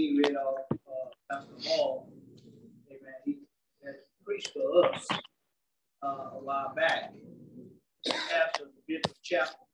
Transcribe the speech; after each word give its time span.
P 0.00 0.18
read 0.24 0.34
off 0.34 0.64
uh, 0.72 1.08
Pastor 1.30 1.68
Hall. 1.68 2.08
Amen. 2.88 3.20
He 3.26 3.36
has 3.84 3.96
preached 4.24 4.48
for 4.54 4.86
us 4.86 5.06
uh, 6.02 6.06
a 6.06 6.40
while 6.40 6.72
back. 6.74 7.12
Of 8.06 8.68
the 8.72 8.80
Bishop 8.88 9.14
Chapel 9.22 9.68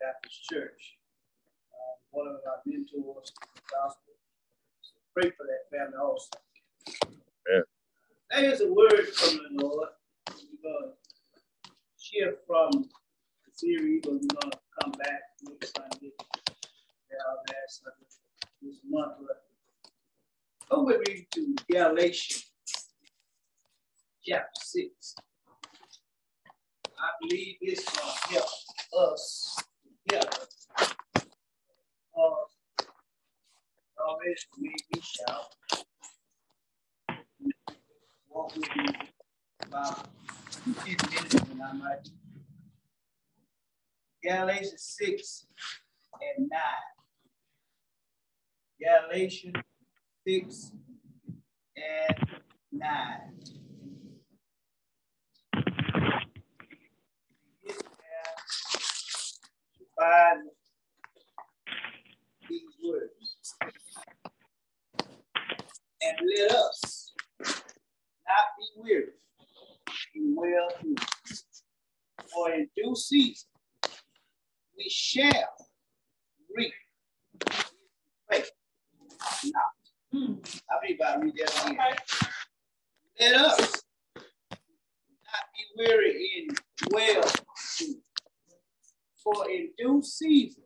Baptist 0.00 0.44
Church. 0.48 0.98
Uh, 1.72 1.94
one 2.12 2.28
of 2.28 2.34
our 2.46 2.62
mentors 2.64 2.94
in 2.94 3.02
the 3.02 3.62
gospel. 3.74 4.14
So 4.82 4.94
pray 5.12 5.30
for 5.30 5.46
that 5.50 5.76
family 5.76 5.98
also. 6.00 6.30
Yeah. 7.50 7.66
That 8.30 8.44
is 8.44 8.60
a 8.60 8.72
word 8.72 9.08
from 9.14 9.38
the 9.56 9.64
Lord 9.64 9.88
uh, 10.28 10.90
shift 11.98 12.38
from 12.46 12.70
the 12.72 13.50
series, 13.52 14.02
but 14.04 14.12
we're 14.12 14.40
going 14.40 14.52
to 14.52 14.58
come 14.80 14.92
back 14.92 15.22
next 15.42 15.76
Sunday, 15.76 16.12
our 17.26 17.36
last 17.48 17.82
Sunday 17.82 18.06
this 18.62 18.78
month. 18.88 19.14
But 19.26 19.45
go 20.70 20.84
with 20.84 21.00
me 21.06 21.26
to 21.32 21.54
Galatians 21.70 22.50
chapter 24.24 24.60
6. 24.60 25.14
I 26.98 27.08
believe 27.20 27.56
this 27.62 27.84
will 27.84 28.14
help 28.30 29.12
us 29.12 29.56
together. 30.08 30.30
Uh, 31.16 32.46
made 34.58 34.74
me 34.94 35.00
shout. 35.02 35.54
Walk 38.28 38.56
with 38.56 38.76
me 38.76 38.86
about 39.62 40.08
Galatians 44.22 44.96
6 44.98 45.46
and 46.36 46.48
9. 46.48 46.60
Galatians 48.80 49.54
6 50.26 50.72
and 51.76 52.28
9. 52.72 52.82
Find 59.96 60.48
these 62.50 62.60
words. 62.84 63.54
And 66.02 66.18
let 66.36 66.50
us 66.50 67.12
not 68.26 68.46
be 68.58 68.82
weary 68.82 69.12
well 70.36 70.68
do. 70.82 70.94
For 72.32 72.52
in 72.52 72.68
due 72.76 72.94
season 72.94 73.48
we 74.76 74.88
shall 74.88 75.30
reap 76.54 76.72
faith 78.30 78.50
not. 79.44 79.75
Hmm. 80.16 80.34
How 80.70 80.78
many 80.82 80.94
about 80.94 81.22
read 81.22 81.34
that 81.36 81.66
again? 81.66 81.76
Let 83.20 83.34
us 83.34 83.82
not 85.26 85.44
be 85.54 85.62
weary 85.76 86.30
in 86.38 86.56
well 86.90 87.22
doing. 87.78 88.00
For 89.22 89.50
in 89.50 89.70
due 89.76 90.02
season 90.02 90.62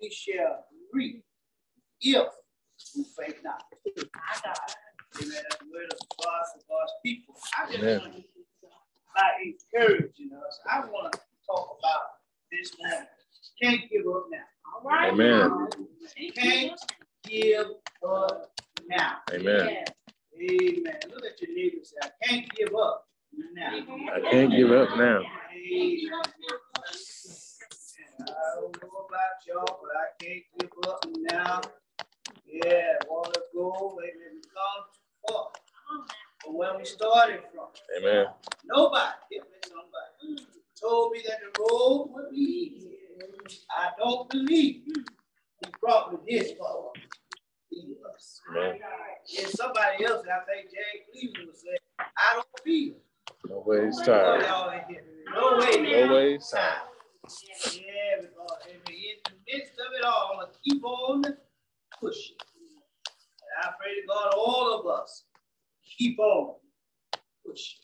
we 0.00 0.08
shall 0.08 0.64
reap 0.90 1.22
if 2.00 2.28
we 2.96 3.04
faith 3.04 3.40
not. 3.44 3.62
Amen. 3.98 4.08
That's 5.12 5.56
the 5.56 5.66
word 5.70 5.92
of 5.92 5.98
God 6.22 6.44
for 6.54 6.60
God's 6.68 6.92
people. 7.04 7.34
I 7.58 7.66
just 7.66 7.78
Amen. 7.78 8.00
want 8.00 8.14
to 8.14 8.22
by 9.14 9.32
encouraging 9.44 10.30
us. 10.46 10.60
I 10.70 10.80
want 10.80 11.12
to 11.12 11.20
talk 11.46 11.78
about 11.78 12.02
this 12.50 12.72
morning. 12.78 13.06
Can't 13.62 13.80
give 13.90 14.06
up 14.06 14.26
now. 14.30 14.38
All 14.74 14.88
right. 14.88 15.12
Amen. 15.12 15.68
Can't 16.34 16.80
give 17.24 17.66
up 18.06 18.45
now. 18.88 19.18
Amen. 19.32 19.84
Amen. 20.38 20.98
Look 21.10 21.24
at 21.24 21.40
your 21.40 21.56
neighbor 21.56 21.76
say, 21.82 21.96
I 22.02 22.26
can't 22.26 22.48
give 22.54 22.74
up 22.74 23.06
now. 23.54 23.70
I 24.14 24.20
can't 24.30 24.50
give 24.50 24.70
up 24.72 24.90
now. 24.96 25.20
Amen. 25.20 26.10
I 28.18 28.60
don't 28.60 28.82
know 28.82 29.06
about 29.08 29.46
y'all, 29.46 29.80
but 29.82 29.90
I 29.96 30.24
can't 30.24 30.42
give 30.58 30.70
up 30.88 31.04
now. 31.32 31.60
Yeah, 32.46 32.94
want 33.08 33.34
to 33.34 33.40
go, 33.54 33.98
maybe 34.00 34.40
come 34.54 34.84
far 35.28 35.48
from 36.42 36.54
where 36.54 36.76
we 36.78 36.84
started 36.84 37.40
from. 37.52 37.68
Amen. 37.98 38.26
Nobody, 38.64 39.12
somebody, 39.66 40.46
told 40.80 41.12
me 41.12 41.22
that 41.26 41.38
the 41.40 41.60
road 41.60 42.10
would 42.12 42.30
be 42.30 42.36
easy. 42.36 42.96
I 43.70 43.90
don't 43.98 44.28
believe 44.28 44.82
he 44.86 45.70
brought 45.80 46.12
me 46.12 46.38
this 46.38 46.52
far. 46.52 46.90
Amen. 47.74 48.78
And 49.38 49.48
somebody 49.48 50.04
else, 50.04 50.24
I 50.26 50.44
think 50.44 50.70
Jay 50.70 51.02
Cleveland 51.12 51.48
would 51.48 51.56
say, 51.56 51.76
I 51.98 52.34
don't 52.34 52.46
feel. 52.64 52.94
No 53.48 53.62
way 53.66 53.86
it's 53.86 53.98
time. 53.98 54.40
No 55.34 55.58
way. 55.58 56.06
No 56.06 56.14
way 56.14 56.34
it's 56.34 56.50
time. 56.50 56.62
Yeah, 57.74 58.20
because 58.20 58.58
in 58.68 58.80
the 58.86 59.32
midst 59.52 59.72
of 59.72 59.92
it 59.98 60.04
all, 60.04 60.30
I'm 60.32 60.38
going 60.38 60.52
to 60.52 60.58
keep 60.70 60.84
on 60.84 61.22
pushing. 62.00 62.36
And 63.06 63.64
I 63.64 63.70
pray 63.78 64.00
to 64.00 64.06
God, 64.06 64.34
all 64.36 64.80
of 64.80 64.86
us, 64.86 65.24
keep 65.98 66.18
on 66.18 66.54
pushing. 67.44 67.80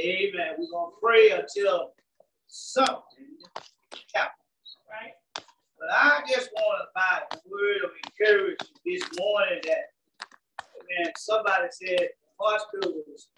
Amen. 0.00 0.54
We're 0.58 0.70
going 0.70 0.90
to 0.90 1.00
pray 1.02 1.30
until 1.30 1.92
something 2.46 3.36
happens. 4.14 4.78
Right. 4.88 5.12
But 5.78 5.90
I 5.92 6.22
just 6.28 6.48
want 6.54 6.82
to 6.82 6.88
buy 6.94 7.22
a 7.30 7.38
word 7.46 7.84
of 7.84 7.90
encouragement 8.06 8.70
this 8.86 9.02
morning 9.18 9.60
that, 9.64 9.84
man, 10.88 11.12
somebody 11.18 11.68
said 11.72 11.98
the 11.98 12.08
hospital 12.38 13.02
was 13.06 13.28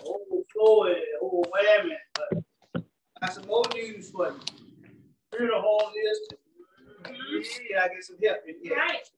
overflowing, 0.00 1.02
overwhelming, 1.22 1.96
but 2.14 2.44
I 2.76 3.26
got 3.26 3.34
some 3.34 3.46
more 3.46 3.64
news 3.74 4.10
for 4.10 4.28
you. 4.28 4.40
Hear 5.38 5.48
the 5.48 5.60
whole 5.60 5.90
list. 6.04 6.34
Yeah, 7.70 7.82
I 7.84 7.88
get 7.88 8.02
some 8.02 8.16
help 8.24 8.38
in 8.48 8.54
here. 8.62 8.76
Right. 8.76 9.08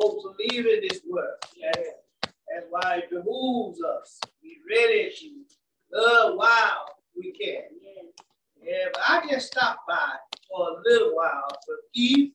Folks 0.00 0.24
are 0.26 0.34
leaving 0.38 0.80
this 0.88 1.00
world. 1.08 1.36
Yeah. 1.56 1.72
That's 2.22 2.66
why 2.70 3.02
it 3.02 3.10
us. 3.80 4.20
Be 4.42 4.58
ready 4.70 5.10
to 5.10 5.98
love 5.98 6.36
while 6.36 6.86
we 7.16 7.32
can. 7.32 7.62
Yeah, 8.62 8.86
but 8.92 9.02
I 9.06 9.26
just 9.30 9.48
stopped 9.48 9.86
by 9.88 10.14
for 10.50 10.68
a 10.68 10.82
little 10.84 11.14
while 11.14 11.48
for 11.64 11.76
Eve 11.94 12.32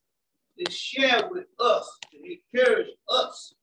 to 0.57 0.71
share 0.71 1.27
with 1.29 1.45
us, 1.59 1.89
to 2.11 2.17
encourage 2.17 2.87
us. 3.09 3.53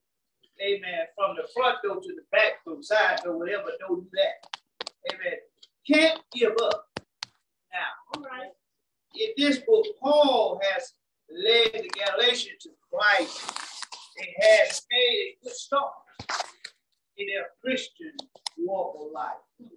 Amen. 0.61 1.07
From 1.17 1.35
the 1.35 1.47
front 1.55 1.77
door 1.83 1.95
to 1.95 2.07
the 2.07 2.23
back 2.31 2.63
door, 2.65 2.77
side 2.81 3.21
door, 3.23 3.39
whatever 3.39 3.71
door 3.79 3.97
do 3.97 4.07
that. 4.13 4.91
Amen. 5.13 5.37
Can't 5.87 6.21
give 6.33 6.51
up. 6.61 6.85
Now, 7.73 8.15
all 8.15 8.23
right. 8.23 8.51
In 9.15 9.29
this 9.37 9.59
book, 9.59 9.85
Paul 9.99 10.59
has 10.63 10.93
led 11.31 11.83
the 11.83 11.89
Galatians 11.89 12.61
to 12.63 12.69
Christ. 12.91 13.51
They 14.17 14.35
has 14.41 14.81
made 14.91 14.97
a 14.97 15.37
good 15.43 15.53
start 15.53 15.93
in 17.19 17.27
their 17.27 17.47
Christian 17.61 18.13
walk 18.57 18.95
of 18.99 19.11
life 19.11 19.69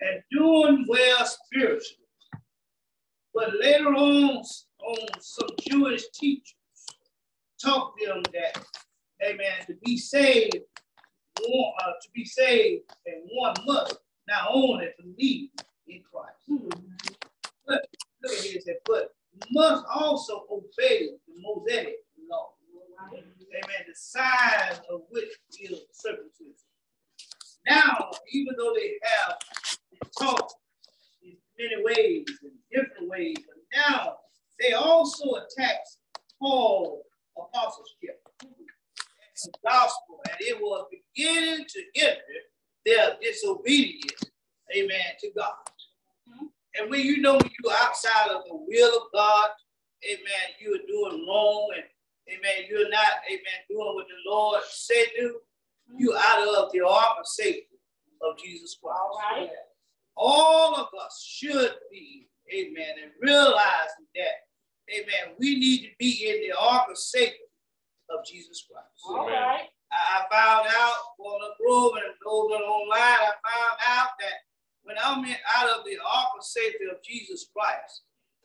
and 0.00 0.22
doing 0.30 0.84
well 0.88 1.24
spiritually. 1.24 1.98
But 3.34 3.54
later 3.60 3.88
on, 3.88 4.42
on 4.84 5.20
some 5.20 5.48
Jewish 5.60 6.02
teachers 6.12 6.54
taught 7.62 7.94
them 8.04 8.22
that, 8.34 8.64
amen, 9.24 9.66
to 9.68 9.74
be 9.84 9.96
saved, 9.96 10.56
uh, 11.38 11.92
to 12.02 12.08
be 12.14 12.24
saved, 12.24 12.82
and 13.06 13.22
one 13.32 13.54
must 13.66 13.98
not 14.28 14.48
only 14.52 14.88
believe 14.98 15.50
in 15.86 16.02
Christ, 16.02 16.36
mm-hmm. 16.50 16.80
but 17.66 17.86
look 18.22 18.32
at 18.32 18.62
said, 18.62 18.76
but 18.86 19.14
must 19.50 19.84
also 19.92 20.44
obey 20.50 21.08
the 21.26 21.34
Mosaic 21.38 21.96
law. 22.30 22.50
Amen. 23.52 23.84
The 23.86 23.94
size 23.94 24.80
of 24.90 25.02
which 25.10 25.28
is 25.60 25.80
circumcision. 25.92 26.54
Now, 27.68 28.10
even 28.32 28.54
though 28.58 28.72
they 28.74 28.94
have 29.02 29.36
taught 30.18 30.50
in 31.22 31.36
many 31.58 31.82
ways, 31.84 32.26
in 32.42 32.50
different 32.72 33.08
ways, 33.08 33.36
but 33.36 33.56
now 33.74 34.16
they 34.58 34.72
also 34.72 35.24
attack 35.34 35.76
Paul 36.40 37.02
apostleship 37.36 38.20
and 38.42 38.50
the 39.44 39.52
gospel, 39.64 40.20
and 40.28 40.36
it 40.40 40.60
was 40.60 40.86
beginning 40.90 41.64
to 41.68 41.82
enter 41.96 42.18
their 42.84 43.16
disobedience, 43.20 44.22
amen, 44.76 45.16
to 45.20 45.30
God. 45.36 45.54
Mm-hmm. 46.28 46.46
And 46.78 46.90
when 46.90 47.00
you 47.00 47.20
know 47.20 47.34
when 47.34 47.50
you're 47.62 47.72
outside 47.74 48.30
of 48.30 48.44
the 48.44 48.54
will 48.54 48.96
of 48.96 49.02
God, 49.12 49.50
amen, 50.04 50.56
you 50.60 50.74
are 50.74 50.86
doing 50.86 51.26
wrong 51.26 51.68
and 51.76 51.84
amen, 52.32 52.66
you're 52.68 52.90
not, 52.90 53.22
amen, 53.28 53.58
doing 53.68 53.94
what 53.94 54.06
the 54.06 54.30
Lord 54.30 54.62
said 54.68 55.06
do, 55.16 55.40
you 55.96 56.16
out 56.16 56.48
of 56.48 56.72
the 56.72 56.80
ark 56.80 57.18
of 57.20 57.26
safety 57.26 57.78
of 58.22 58.38
Jesus 58.38 58.78
Christ. 58.82 58.98
All 59.00 59.20
right. 59.36 59.50
All 60.16 60.76
of 60.76 60.88
us 61.04 61.24
should 61.26 61.72
be, 61.90 62.28
amen, 62.52 62.94
and 63.02 63.12
realizing 63.20 64.06
that, 64.14 64.46
amen, 64.92 65.36
we 65.38 65.58
need 65.58 65.82
to 65.82 65.90
be 65.98 66.28
in 66.28 66.48
the 66.48 66.56
ark 66.58 66.88
of 66.90 66.98
safety 66.98 67.38
of 68.10 68.24
Jesus 68.24 68.66
Christ. 68.70 68.88
All 69.06 69.26
right. 69.26 69.68
I, 69.92 70.24
found 70.30 70.66
out 70.68 70.96
on 71.18 71.40
the 71.40 71.52
Grove 71.62 71.92
and 71.96 72.14
those 72.24 72.60
online, 72.60 72.98
I 72.98 73.32
found 73.44 73.78
out 73.86 74.08
that 74.20 74.36
when 74.84 74.96
I'm 75.02 75.24
in, 75.24 75.36
out 75.56 75.68
of 75.68 75.84
the 75.84 75.98
ark 75.98 76.28
of 76.38 76.44
safety 76.44 76.84
of 76.90 77.02
Jesus 77.02 77.46
Christ, 77.54 78.02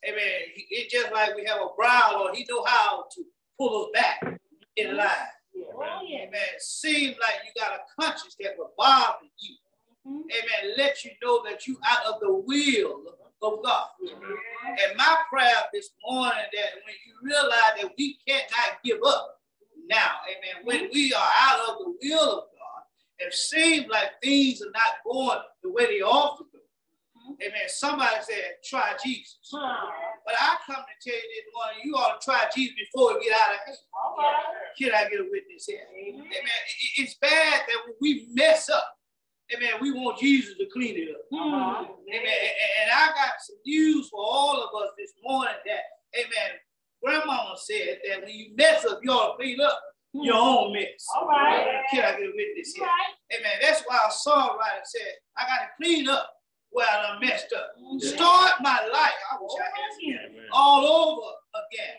amen, 0.07 0.54
it's 0.56 0.94
just 0.94 1.12
like 1.12 1.36
we 1.36 1.45
have 1.45 1.62
a 1.62 1.75
brow 1.75 2.12
Lord, 2.13 2.36
he 2.36 2.45
know 2.50 2.63
how 2.66 3.06
to 3.16 3.24
pull 3.57 3.86
us 3.86 3.89
back 3.94 4.39
in 4.75 4.95
line. 4.95 5.07
Oh, 5.57 6.01
yeah. 6.07 6.19
Amen. 6.19 6.42
It 6.56 6.62
seems 6.62 7.15
like 7.19 7.42
you 7.45 7.62
got 7.62 7.74
a 7.74 8.01
conscience 8.01 8.36
that 8.39 8.54
will 8.57 8.71
bother 8.77 9.25
you. 9.39 9.56
Mm-hmm. 10.07 10.21
Amen. 10.21 10.75
Let 10.77 11.04
you 11.04 11.12
know 11.21 11.44
that 11.44 11.68
you 11.68 11.77
out 11.86 12.06
of 12.06 12.19
the 12.21 12.33
will 12.33 13.04
of 13.42 13.63
God. 13.63 13.88
Mm-hmm. 14.04 14.33
And 14.68 14.98
my 14.98 15.18
prayer 15.30 15.54
this 15.74 15.89
morning 16.06 16.45
that 16.54 16.69
when 16.86 16.95
you 17.06 17.13
realize 17.21 17.81
that 17.81 17.92
we 17.98 18.18
cannot 18.27 18.81
give 18.83 19.00
up 19.06 19.39
now, 19.89 20.12
amen, 20.27 20.65
when 20.65 20.77
mm-hmm. 20.86 20.94
we 20.94 21.13
are 21.13 21.30
out 21.39 21.69
of 21.69 21.77
the 21.80 21.94
will 22.01 22.31
of 22.31 22.44
God, 22.44 22.83
it 23.19 23.33
seems 23.33 23.88
like 23.89 24.21
things 24.21 24.62
are 24.62 24.71
not 24.71 25.04
going 25.06 25.39
the 25.63 25.71
way 25.71 25.86
they 25.86 26.01
ought 26.01 26.38
to 26.38 26.44
go. 26.51 26.56
Amen. 27.28 27.68
Somebody 27.68 28.16
said, 28.22 28.56
try 28.64 28.96
Jesus. 29.04 29.38
But 29.52 30.36
I 30.40 30.56
come 30.66 30.84
to 30.84 31.10
tell 31.10 31.18
you 31.18 31.30
this 31.36 31.54
morning, 31.54 31.82
you 31.84 31.96
ought 31.96 32.20
to 32.20 32.26
try 32.26 32.46
Jesus 32.56 32.76
before 32.78 33.14
you 33.14 33.24
get 33.24 33.34
out 33.34 33.56
of 33.56 33.60
here. 33.66 33.76
Can 34.78 34.96
I 34.96 35.10
get 35.10 35.20
a 35.20 35.28
witness 35.30 35.66
here? 35.66 35.84
Amen. 35.94 36.26
It's 36.98 37.16
bad 37.16 37.62
that 37.68 37.78
when 37.86 37.96
we 38.00 38.28
mess 38.34 38.70
up, 38.70 38.88
amen, 39.56 39.74
we 39.82 39.92
want 39.92 40.20
Jesus 40.20 40.58
to 40.58 40.66
clean 40.72 40.96
it 40.96 41.10
up. 41.16 41.22
Uh-huh. 41.32 41.86
Amen. 41.86 42.50
And 42.82 42.92
I 42.92 43.08
got 43.08 43.34
some 43.46 43.58
news 43.66 44.10
for 44.10 44.20
all 44.22 44.62
of 44.62 44.70
us 44.84 44.92
this 44.98 45.14
morning 45.24 45.56
that, 45.66 45.84
amen, 46.16 46.60
grandmama 47.04 47.56
said 47.58 48.00
that 48.08 48.22
when 48.24 48.34
you 48.34 48.56
mess 48.56 48.86
up, 48.86 49.00
you 49.04 49.12
ought 49.12 49.38
to 49.38 49.44
clean 49.44 49.60
up 49.62 49.80
your 50.14 50.36
own 50.36 50.74
mess. 50.74 51.06
All 51.16 51.28
right. 51.28 51.84
Can 51.92 52.04
I 52.04 52.12
get 52.12 52.22
a 52.22 52.32
witness 52.36 52.74
here? 52.74 52.86
Right. 52.86 53.38
Amen. 53.38 53.52
That's 53.62 53.84
why 53.86 53.98
a 54.08 54.12
songwriter 54.12 54.84
said, 54.86 55.14
I 55.38 55.46
got 55.46 55.60
to 55.60 55.68
clean 55.82 56.10
up 56.10 56.30
where 56.78 56.86
I 56.88 57.18
messed 57.20 57.52
up. 57.58 57.74
Start 57.98 58.62
my 58.62 58.78
life. 58.94 59.20
I 59.32 59.38
wish 59.42 59.52
I 59.58 60.14
had 60.14 60.30
all 60.54 60.86
over 60.86 61.28
again. 61.66 61.96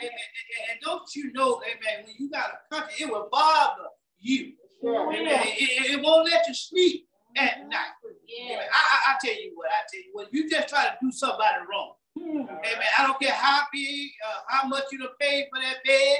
Amen. 0.00 0.10
And, 0.12 0.70
and, 0.70 0.80
don't 0.82 1.08
you 1.16 1.32
know, 1.32 1.62
amen, 1.64 2.04
when 2.04 2.14
you 2.18 2.30
got 2.30 2.50
a 2.52 2.74
country, 2.74 3.06
it 3.06 3.10
will 3.10 3.30
bother 3.32 3.88
you. 4.20 4.52
Amen. 4.84 5.24
It, 5.24 5.92
it, 5.92 6.02
won't 6.04 6.30
let 6.30 6.46
you 6.46 6.52
sleep 6.52 7.08
at 7.38 7.66
night. 7.70 7.96
Amen. 8.04 8.58
I, 8.70 8.76
I, 8.76 9.12
I, 9.12 9.16
tell 9.24 9.34
you 9.34 9.52
what, 9.54 9.68
I 9.70 9.80
tell 9.90 10.00
you 10.00 10.10
what, 10.12 10.28
you 10.30 10.50
just 10.50 10.68
try 10.68 10.84
to 10.84 10.96
do 11.00 11.10
somebody 11.10 11.64
wrong. 11.70 11.94
Amen. 12.20 12.88
I 12.98 13.06
don't 13.06 13.18
care 13.18 13.32
how 13.32 13.62
big, 13.72 14.10
uh, 14.28 14.40
how 14.48 14.68
much 14.68 14.84
you 14.92 14.98
done 14.98 15.08
paid 15.18 15.46
for 15.50 15.58
that 15.58 15.76
bed. 15.86 16.18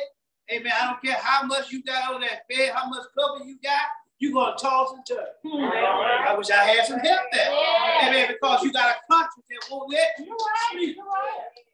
Amen. 0.51 0.73
I 0.81 0.87
don't 0.87 1.03
care 1.03 1.21
how 1.21 1.47
much 1.47 1.71
you 1.71 1.83
got 1.83 2.15
on 2.15 2.23
that 2.23 2.49
bed, 2.49 2.73
how 2.75 2.89
much 2.89 3.05
cover 3.19 3.45
you 3.45 3.59
got 3.63 3.83
you're 4.19 4.32
going 4.32 4.56
to 4.56 4.62
toss 4.62 4.93
and 4.93 5.06
turn. 5.06 5.26
I 5.44 6.35
wish 6.37 6.50
I 6.50 6.65
had 6.65 6.87
some 6.87 6.99
help 6.99 7.20
there. 7.32 7.50
Yeah. 7.50 8.09
Amen. 8.09 8.29
Because 8.29 8.62
you 8.62 8.73
got 8.73 8.97
a 8.97 8.99
conscience 9.11 9.44
that 9.49 9.70
won't 9.70 9.93
let 9.93 10.09
you 10.19 10.37
sleep. 10.73 10.97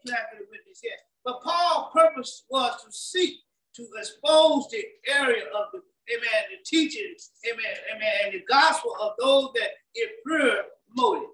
Witness 0.04 0.80
here. 0.82 0.92
But 1.24 1.42
Paul's 1.42 1.90
purpose 1.94 2.44
was 2.50 2.82
to 2.84 2.92
seek 2.92 3.38
to 3.76 3.88
expose 3.98 4.68
the 4.70 4.84
area 5.08 5.44
of 5.56 5.64
the 5.72 5.80
amen, 6.12 6.42
the 6.50 6.58
teachings, 6.64 7.30
amen, 7.50 7.76
amen, 7.94 8.12
and 8.24 8.34
the 8.34 8.44
gospel 8.48 8.94
of 9.00 9.12
those 9.18 9.48
that 9.54 9.70
impure 9.94 10.64
motive. 10.94 11.30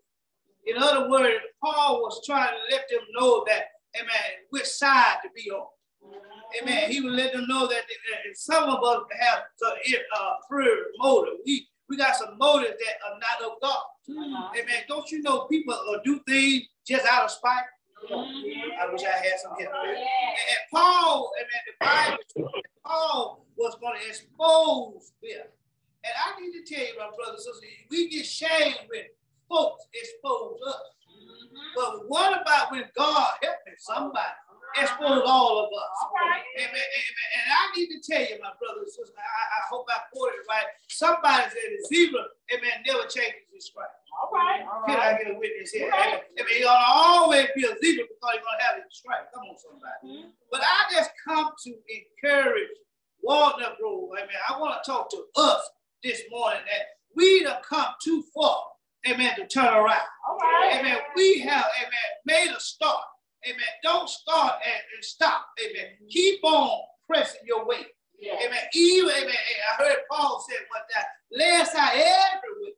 In 0.67 0.77
other 0.81 1.11
words, 1.11 1.41
Paul 1.63 2.03
was 2.03 2.25
trying 2.25 2.53
to 2.53 2.75
let 2.75 2.89
them 2.89 3.01
know 3.15 3.45
that, 3.49 3.65
amen, 3.97 4.47
which 4.51 4.67
side 4.67 5.17
to 5.23 5.29
be 5.35 5.51
on. 5.51 5.67
Amen. 6.61 6.91
He 6.91 7.01
would 7.01 7.13
let 7.13 7.33
them 7.33 7.47
know 7.49 7.67
that 7.67 7.83
some 8.35 8.65
of 8.65 8.83
us 8.83 9.03
have 9.21 9.43
some 9.57 9.73
uh, 10.19 10.35
prayer 10.49 10.77
motive. 10.99 11.35
We, 11.45 11.67
we 11.89 11.97
got 11.97 12.17
some 12.17 12.39
motives 12.39 12.75
that 12.79 12.95
are 13.07 13.19
not 13.19 13.51
of 13.51 13.61
God. 13.61 13.83
Uh-huh. 14.09 14.51
Amen. 14.59 14.83
Don't 14.89 15.11
you 15.11 15.23
know 15.23 15.43
people 15.43 15.75
uh, 15.75 15.99
do 16.05 16.21
things 16.27 16.65
just 16.87 17.07
out 17.07 17.25
of 17.25 17.31
spite? 17.31 17.65
Mm-hmm. 18.11 18.81
I 18.81 18.93
wish 18.93 19.03
I 19.03 19.17
had 19.17 19.39
some 19.43 19.53
help. 19.53 19.73
Yeah. 19.85 19.93
And, 19.93 20.63
Paul, 20.73 21.33
amen, 21.39 21.63
the 21.67 21.75
Bible, 21.85 22.51
Paul 22.85 23.47
was 23.57 23.77
going 23.81 24.01
to 24.01 24.09
expose 24.09 25.13
them. 25.23 25.47
And 26.03 26.15
I 26.27 26.41
need 26.41 26.53
to 26.53 26.75
tell 26.75 26.85
you, 26.85 26.99
my 26.99 27.11
brothers 27.15 27.47
and 27.47 27.55
sisters, 27.55 27.71
we 27.91 28.09
get 28.09 28.25
shamed 28.25 28.89
when 28.89 29.03
folks 29.49 29.87
expose 29.93 30.59
us. 30.67 30.81
Mm-hmm. 31.13 31.57
But 31.77 32.09
what 32.09 32.41
about 32.41 32.73
when 32.73 32.85
God 32.97 33.29
help 33.43 33.59
me, 34.81 34.89
somebody? 34.89 35.21
expose 35.21 35.29
all 35.29 35.55
of 35.61 35.69
us. 35.69 35.95
All 36.01 36.17
right. 36.17 36.45
Amen, 36.57 36.73
amen. 36.73 37.29
And 37.37 37.47
I 37.53 37.63
need 37.77 37.89
to 37.93 38.01
tell 38.01 38.25
you, 38.25 38.37
my 38.41 38.57
brothers 38.57 38.89
and 38.89 38.93
sisters, 38.97 39.17
I, 39.21 39.21
I 39.21 39.61
hope 39.69 39.85
I 39.93 40.01
quoted 40.09 40.41
it 40.41 40.49
right. 40.49 40.69
Somebody 40.89 41.53
said 41.53 41.69
the 41.69 41.81
zebra, 41.85 42.25
amen, 42.57 42.85
never 42.89 43.05
changes 43.07 43.45
his 43.53 43.69
stripe. 43.69 43.93
All 44.17 44.31
right. 44.33 44.65
All 44.65 44.83
Can 44.87 44.97
right. 44.97 45.15
I 45.15 45.23
get 45.23 45.33
a 45.33 45.39
witness 45.39 45.71
here? 45.71 45.89
Right. 45.91 46.21
Amen. 46.39 46.47
He's 46.49 46.65
going 46.65 46.77
to 46.77 46.93
always 46.93 47.47
be 47.55 47.65
a 47.65 47.73
zebra 47.79 48.05
because 48.09 48.33
he's 48.33 48.45
going 48.45 48.59
to 48.59 48.65
have 48.65 48.77
his 48.83 48.91
stripe. 48.91 49.33
Come 49.33 49.45
on, 49.45 49.57
somebody. 49.57 50.01
Mm-hmm. 50.05 50.29
But 50.51 50.61
I 50.65 50.93
just 50.93 51.11
come 51.27 51.51
to 51.65 51.71
encourage 51.71 52.77
Walnut 53.23 53.79
Grove. 53.81 54.11
Amen. 54.17 54.41
I 54.49 54.59
want 54.59 54.83
to 54.83 54.91
talk 54.91 55.11
to 55.11 55.25
us 55.37 55.63
this 56.03 56.23
morning 56.31 56.61
that 56.67 56.87
we 57.17 57.43
have 57.45 57.63
come 57.69 57.87
too 58.03 58.25
far, 58.35 58.63
amen, 59.09 59.37
to 59.37 59.47
turn 59.47 59.73
around. 59.73 60.09
All 60.29 60.37
right. 60.39 60.79
Amen. 60.81 60.99
We 61.17 61.41
have, 61.41 61.67
amen, 61.81 62.11
made 62.27 62.51
a 62.55 62.61
start. 62.61 63.05
Amen. 63.47 63.73
Don't 63.83 64.09
start 64.09 64.55
and, 64.65 64.83
and 64.95 65.05
stop. 65.05 65.47
Amen. 65.65 65.93
Keep 66.11 66.45
on 66.45 66.79
pressing 67.09 67.41
your 67.47 67.67
way. 67.67 67.87
Yeah. 68.19 68.35
Amen. 68.35 68.59
Even, 68.75 69.11
amen. 69.11 69.35
I 69.73 69.83
heard 69.83 69.97
Paul 70.11 70.45
said 70.49 70.59
one 70.69 70.83
time, 70.95 71.07
lest 71.33 71.75
I 71.75 71.95
ever 71.97 72.43
with 72.61 72.75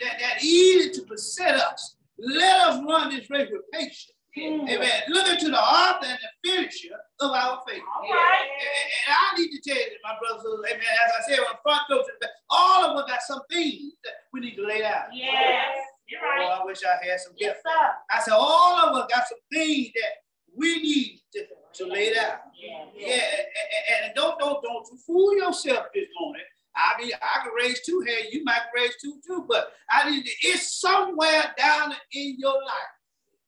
that, 0.00 0.18
that 0.20 0.42
easy 0.42 0.90
to 0.92 1.06
beset 1.06 1.56
us. 1.56 1.96
Let 2.18 2.68
us 2.68 2.80
run 2.88 3.14
this 3.14 3.28
race 3.30 3.48
with 3.50 3.62
patience. 3.72 4.12
Mm. 4.38 4.66
Amen. 4.66 5.02
Looking 5.08 5.38
to 5.40 5.50
the 5.50 5.60
author 5.60 6.06
and 6.06 6.18
the 6.18 6.50
finisher 6.50 6.96
of 7.20 7.32
our 7.32 7.60
faith. 7.68 7.82
All 7.82 8.08
right. 8.08 8.48
And, 8.48 8.68
and, 9.08 9.16
I 9.20 9.38
need 9.38 9.50
to 9.50 9.60
tell 9.60 9.76
you, 9.76 9.98
my 10.02 10.16
brothers, 10.18 10.46
amen, 10.70 10.80
as 10.80 11.12
I 11.18 11.28
said, 11.28 11.38
on 11.40 11.56
front 11.62 11.82
door, 11.90 12.02
all 12.48 12.84
of 12.84 12.96
us 12.96 13.10
got 13.10 13.20
some 13.22 13.42
things 13.50 13.92
that 14.04 14.12
we 14.32 14.40
need 14.40 14.56
to 14.56 14.66
lay 14.66 14.84
out. 14.84 15.08
Yes. 15.12 15.76
Right. 16.20 16.46
Oh, 16.50 16.62
I 16.62 16.64
wish 16.64 16.78
I 16.84 17.04
had 17.06 17.20
some 17.20 17.32
yes, 17.36 17.56
Sir. 17.56 17.88
I 18.10 18.20
said, 18.20 18.34
all 18.34 18.76
of 18.76 18.96
us 18.96 19.10
got 19.10 19.26
some 19.28 19.38
things 19.52 19.90
that 19.94 20.12
we 20.54 20.82
need 20.82 21.20
to, 21.34 21.44
to 21.74 21.90
lay 21.90 22.12
down. 22.12 22.36
Yeah, 22.60 22.84
yeah. 22.94 23.06
yeah 23.06 23.16
and, 23.16 24.06
and, 24.06 24.14
don't 24.14 24.38
don't 24.38 24.62
don't 24.62 24.86
you 24.90 24.98
fool 25.06 25.34
yourself 25.36 25.86
this 25.94 26.08
morning. 26.20 26.42
I 26.74 27.00
mean, 27.00 27.12
I 27.20 27.44
can 27.44 27.52
raise 27.54 27.80
two 27.84 28.04
hands, 28.06 28.32
you 28.32 28.44
might 28.44 28.62
raise 28.74 28.94
two 29.00 29.20
too, 29.26 29.44
but 29.48 29.72
I 29.90 30.10
need 30.10 30.24
to, 30.24 30.30
it's 30.42 30.80
somewhere 30.80 31.54
down 31.56 31.94
in 32.12 32.36
your 32.38 32.54
life. 32.54 32.92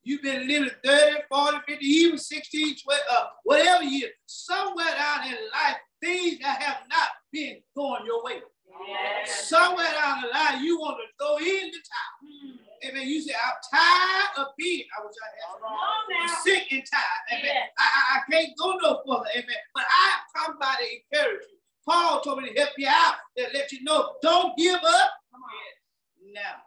You've 0.02 0.22
been 0.22 0.46
living 0.46 0.70
30, 0.84 1.16
40, 1.30 1.58
50, 1.66 1.86
even 1.86 2.18
16, 2.18 2.76
12, 2.84 3.00
uh, 3.10 3.24
whatever 3.44 3.84
year. 3.84 4.10
Somewhere 4.26 4.84
down 4.84 5.26
in 5.26 5.32
life, 5.32 5.76
things 6.02 6.38
that 6.40 6.60
have 6.60 6.82
not 6.90 7.08
been 7.32 7.56
going 7.74 8.04
your 8.04 8.22
way. 8.22 8.40
Yes. 8.86 9.48
Somewhere 9.48 9.90
down 9.90 10.22
the 10.22 10.28
line, 10.28 10.62
you 10.62 10.78
want 10.78 10.98
to 10.98 11.24
throw 11.24 11.38
in 11.38 11.70
the 11.70 11.80
towel. 11.80 12.18
Mm. 12.24 12.90
Amen. 12.90 13.08
You 13.08 13.22
say, 13.22 13.32
I'm 13.32 13.56
tired 13.72 14.46
of 14.46 14.52
being. 14.58 14.84
I 14.92 15.04
wish 15.04 15.14
I 15.16 15.28
had 15.32 16.28
I'm 16.28 16.36
sick 16.42 16.66
and 16.70 16.82
tired. 16.92 17.40
Amen. 17.40 17.54
Yes. 17.54 17.68
I, 17.78 17.84
I, 17.84 18.18
I, 18.18 18.30
can't 18.30 18.52
go 18.58 18.76
no 18.82 19.00
further. 19.06 19.30
Amen. 19.34 19.56
But 19.74 19.84
I 19.88 20.18
come 20.36 20.58
by 20.58 20.74
to 20.76 21.18
encourage 21.22 21.46
you. 21.50 21.58
Paul 21.88 22.20
told 22.20 22.42
me 22.42 22.52
to 22.52 22.60
help 22.60 22.70
you 22.76 22.88
out, 22.88 23.14
to 23.38 23.46
let 23.54 23.72
you 23.72 23.84
know, 23.84 24.14
don't 24.22 24.56
give 24.56 24.76
up. 24.76 25.10
Come 25.32 25.42
on. 25.42 26.32
Now. 26.32 26.64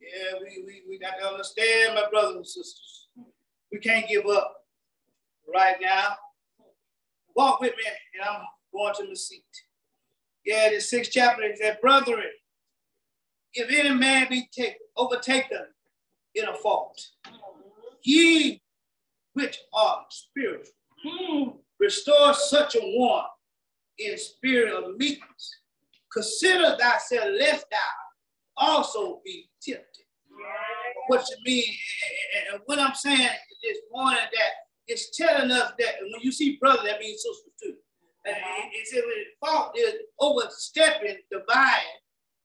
Yeah, 0.00 0.38
we, 0.40 0.62
we, 0.64 0.82
we 0.88 0.98
got 0.98 1.18
to 1.20 1.26
understand, 1.26 1.94
my 1.94 2.08
brothers 2.10 2.36
and 2.36 2.46
sisters. 2.46 3.08
We 3.72 3.78
can't 3.78 4.05
give 4.16 4.26
up 4.30 4.54
right 5.52 5.76
now. 5.80 6.16
Walk 7.34 7.60
with 7.60 7.74
me, 7.76 7.84
and 8.14 8.28
I'm 8.28 8.42
going 8.72 8.94
to 8.94 9.06
the 9.06 9.16
seat. 9.16 9.42
Yeah, 10.44 10.70
the 10.70 10.80
sixth 10.80 11.10
chapter, 11.12 11.42
it 11.42 11.58
said, 11.58 11.78
Brethren, 11.80 12.22
if 13.52 13.70
any 13.70 13.94
man 13.94 14.26
be 14.30 14.48
take, 14.52 14.76
overtaken 14.96 15.66
in 16.34 16.48
a 16.48 16.54
fault, 16.54 17.00
ye 18.02 18.62
which 19.34 19.58
are 19.74 20.04
spiritual, 20.08 20.72
hmm, 21.04 21.48
restore 21.78 22.32
such 22.32 22.74
a 22.74 22.80
one 22.80 23.24
in 23.98 24.16
spirit 24.16 24.72
of 24.72 24.96
meekness. 24.96 25.50
Consider 26.12 26.76
thyself 26.78 27.26
lest 27.38 27.66
thou 27.70 28.56
also 28.56 29.20
be 29.24 29.50
tempted. 29.62 29.84
What 31.08 31.26
you 31.28 31.36
mean, 31.44 31.74
and 32.52 32.60
what 32.66 32.78
I'm 32.78 32.94
saying 32.94 33.18
that 33.18 33.38
it's 35.36 35.48
telling 35.48 35.50
us 35.50 35.72
that 35.78 35.94
when 36.00 36.20
you 36.22 36.32
see 36.32 36.56
brother, 36.60 36.82
that 36.84 37.00
means 37.00 37.22
sisters 37.22 37.52
too. 37.62 37.74
And 38.24 38.36
it 38.72 38.86
said 38.88 39.02
fault 39.40 39.76
is 39.78 39.94
overstepping 40.18 41.18
divine 41.30 41.68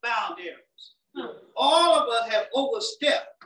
boundaries. 0.04 0.56
Hmm. 1.16 1.38
All 1.56 1.96
of 1.96 2.10
us 2.10 2.32
have 2.32 2.46
overstepped, 2.54 3.44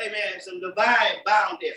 amen, 0.00 0.40
some 0.40 0.60
divine 0.60 1.18
boundaries. 1.26 1.74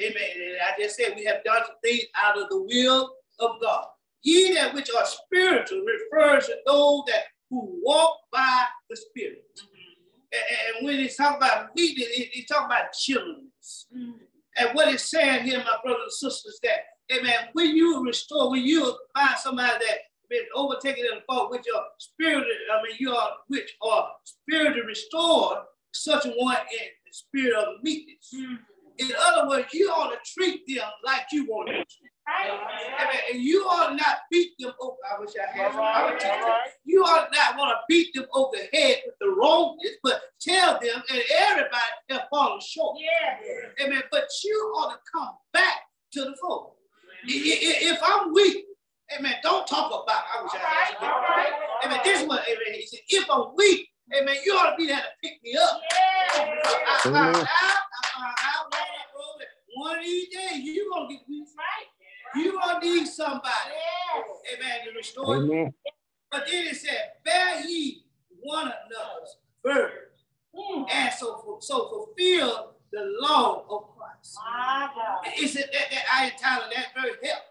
Amen. 0.00 0.30
And 0.36 0.56
I 0.62 0.80
just 0.80 0.96
said 0.96 1.14
we 1.16 1.24
have 1.24 1.44
done 1.44 1.62
some 1.66 1.76
things 1.84 2.04
out 2.16 2.38
of 2.38 2.48
the 2.48 2.62
will 2.62 3.14
of 3.40 3.60
God. 3.60 3.86
Ye 4.22 4.54
that 4.54 4.74
which 4.74 4.88
are 4.96 5.04
spiritual 5.04 5.84
refers 5.84 6.46
to 6.46 6.56
those 6.66 7.02
that 7.08 7.24
who 7.50 7.80
walk 7.84 8.16
by 8.32 8.64
the 8.88 8.96
Spirit. 8.96 9.44
Mm-hmm. 9.58 10.78
And, 10.78 10.86
when 10.86 10.98
he's 10.98 11.16
talking 11.16 11.36
about 11.36 11.76
meekness, 11.76 12.08
he's 12.08 12.46
talking 12.46 12.66
about 12.66 12.92
chillenness. 12.92 13.86
Mm-hmm. 13.94 14.12
And 14.56 14.70
what 14.74 14.92
it's 14.92 15.10
saying 15.10 15.44
here, 15.44 15.58
my 15.58 15.76
brothers 15.82 16.02
and 16.20 16.32
sisters, 16.32 16.58
that, 16.62 17.16
amen, 17.16 17.48
when 17.54 17.74
you 17.76 18.04
restore, 18.04 18.50
when 18.50 18.62
you 18.62 18.96
find 19.14 19.38
somebody 19.38 19.72
that 19.72 19.98
been 20.32 20.42
overtaken 20.54 21.04
in 21.04 21.16
the 21.16 21.22
fault, 21.26 21.50
with 21.50 21.62
your 21.66 21.82
spirit, 21.98 22.46
I 22.72 22.82
mean, 22.82 22.96
you 22.98 23.12
are 23.14 23.32
which 23.48 23.76
are 23.82 24.08
spiritually 24.24 24.86
restored, 24.86 25.58
such 25.92 26.24
a 26.24 26.30
one 26.30 26.56
in 26.56 26.88
the 27.06 27.12
spirit 27.12 27.54
of 27.54 27.82
meekness. 27.82 28.32
Mm-hmm. 28.34 28.54
In 28.98 29.10
other 29.26 29.48
words, 29.48 29.72
you 29.72 29.90
ought 29.90 30.10
to 30.10 30.18
treat 30.34 30.62
them 30.66 30.88
like 31.04 31.22
you 31.32 31.46
want 31.46 31.68
to 31.68 31.74
treat 31.74 32.11
and 33.32 33.42
you 33.42 33.62
ought 33.62 33.96
not 33.96 34.18
beat 34.30 34.52
them 34.58 34.72
over. 34.80 34.96
I 35.10 35.20
wish 35.20 35.30
I 35.36 35.56
had 35.56 35.72
some. 35.72 36.52
You 36.84 37.02
ought 37.02 37.30
not 37.32 37.56
want 37.56 37.70
to 37.70 37.76
beat 37.88 38.14
them 38.14 38.26
over 38.32 38.56
the 38.56 38.76
head 38.76 39.02
with 39.06 39.14
the 39.20 39.28
wrongness, 39.28 39.92
but 40.02 40.20
tell 40.40 40.78
them 40.80 41.02
and 41.10 41.22
everybody 41.36 41.82
have 42.10 42.22
fallen 42.30 42.60
short. 42.60 42.98
Yeah. 43.00 43.84
Amen. 43.86 44.02
But 44.10 44.24
you 44.44 44.54
ought 44.76 44.92
to 44.92 44.98
come 45.12 45.30
back 45.52 45.80
to 46.12 46.24
the 46.24 46.36
fold. 46.40 46.74
If 47.24 48.00
I'm 48.04 48.32
weak, 48.32 48.64
amen, 49.16 49.34
don't 49.42 49.66
talk 49.66 49.88
about 49.88 50.08
it. 50.08 50.38
I 50.38 50.42
wish 50.42 50.52
I 50.54 50.58
had 50.58 50.98
some. 50.98 51.08
Right. 51.08 51.52
Amen. 51.84 52.00
This 52.04 52.26
one, 52.26 52.40
amen. 52.40 52.74
He 52.74 52.86
said, 52.86 53.00
if 53.08 53.30
I'm 53.30 53.54
weak, 53.56 53.88
amen, 54.16 54.36
you 54.44 54.52
ought 54.54 54.70
to 54.70 54.76
be 54.76 54.86
there 54.86 54.98
to 54.98 55.02
pick 55.22 55.42
me 55.42 55.56
up. 55.56 55.80
Yeah. 55.92 56.54
I 56.88 57.00
found 57.02 57.36
out, 57.36 57.46
I 57.46 57.82
found 58.14 58.34
out 58.38 58.72
one 59.74 59.98
of 59.98 60.04
these 60.04 60.28
days 60.28 60.60
you're 60.62 60.86
gonna 60.92 61.08
get 61.08 61.20
weak. 61.28 61.48
Right. 61.56 61.81
You 62.34 62.52
gonna 62.52 62.80
need 62.80 63.06
somebody. 63.06 63.48
Yes. 64.14 64.26
Amen. 64.56 64.78
To 64.86 64.96
restore 64.96 65.36
Amen. 65.36 65.50
you. 65.50 65.92
But 66.30 66.46
then 66.50 66.66
it 66.66 66.76
said, 66.76 67.12
bear 67.24 67.60
ye 67.66 68.04
one 68.40 68.66
another's 68.66 69.36
burdens. 69.62 70.24
Mm. 70.54 70.86
And 70.90 71.14
so, 71.14 71.58
so 71.60 71.88
fulfill 71.88 72.74
the 72.92 73.16
law 73.20 73.64
of 73.70 73.96
Christ. 73.96 74.38
My 74.44 74.88
God. 74.94 75.32
It's 75.36 75.54
that, 75.54 75.72
that 75.72 76.04
I 76.12 76.30
entitled 76.30 76.72
that 76.74 76.86
very 76.94 77.14
help. 77.22 77.42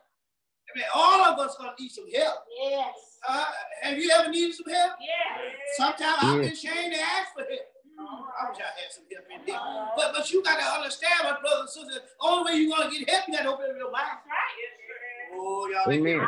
I 0.74 0.78
mean, 0.78 0.86
all 0.96 1.26
of 1.26 1.40
us 1.40 1.56
gonna 1.58 1.74
need 1.80 1.92
some 1.92 2.10
help. 2.14 2.38
Yes. 2.60 2.96
Uh, 3.28 3.46
have 3.82 3.98
you 3.98 4.12
ever 4.18 4.30
needed 4.30 4.56
some 4.56 4.74
help? 4.74 4.94
Yes. 5.00 5.78
Sometimes 5.78 6.00
yes. 6.00 6.24
I've 6.24 6.42
been 6.42 6.52
ashamed 6.52 6.94
to 6.94 7.02
ask 7.02 7.34
for 7.34 7.42
help. 7.42 7.68
I 8.02 8.50
wish 8.50 8.58
I 8.58 8.64
had 8.64 8.90
some 8.90 9.04
help 9.12 9.26
in 9.30 9.46
there. 9.46 9.60
But 9.96 10.14
but 10.16 10.32
you 10.32 10.42
gotta 10.44 10.64
understand, 10.64 11.14
my 11.24 11.38
brothers 11.40 11.76
and 11.78 11.86
sisters, 11.86 12.02
the 12.02 12.26
only 12.26 12.52
way 12.52 12.58
you're 12.60 12.76
gonna 12.76 12.90
get 12.90 13.10
help, 13.10 13.28
you 13.28 13.34
gotta 13.36 13.50
open 13.50 13.70
up 13.70 13.78
your 13.78 13.92
mouth. 13.92 14.26
Y'all. 15.42 15.92
Amen. 15.92 16.20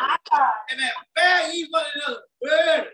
Amen. 0.73 0.89
Bear 1.15 1.51
ye 1.51 1.67
one 1.69 1.83
another 1.95 2.21
burden. 2.41 2.91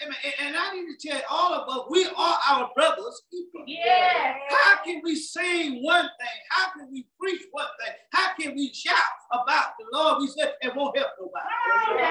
Amen. 0.00 0.16
And, 0.24 0.46
and 0.46 0.56
I 0.56 0.74
need 0.74 0.86
to 0.96 1.08
tell 1.08 1.20
all 1.30 1.54
of 1.54 1.68
us, 1.68 1.86
we 1.90 2.06
are 2.06 2.38
our 2.50 2.70
brothers' 2.74 3.22
keeper. 3.30 3.64
Yeah. 3.66 4.34
How 4.48 4.84
can 4.84 5.00
we 5.02 5.16
sing 5.16 5.82
one 5.82 6.04
thing? 6.04 6.38
How 6.50 6.70
can 6.72 6.88
we 6.92 7.06
preach 7.20 7.42
one 7.50 7.66
thing? 7.84 7.94
How 8.12 8.34
can 8.38 8.54
we 8.54 8.72
shout 8.72 8.94
about 9.32 9.72
the 9.78 9.86
Lord 9.92 10.20
we 10.20 10.28
said 10.28 10.54
and 10.62 10.72
won't 10.76 10.96
help 10.96 11.10
nobody? 11.20 12.06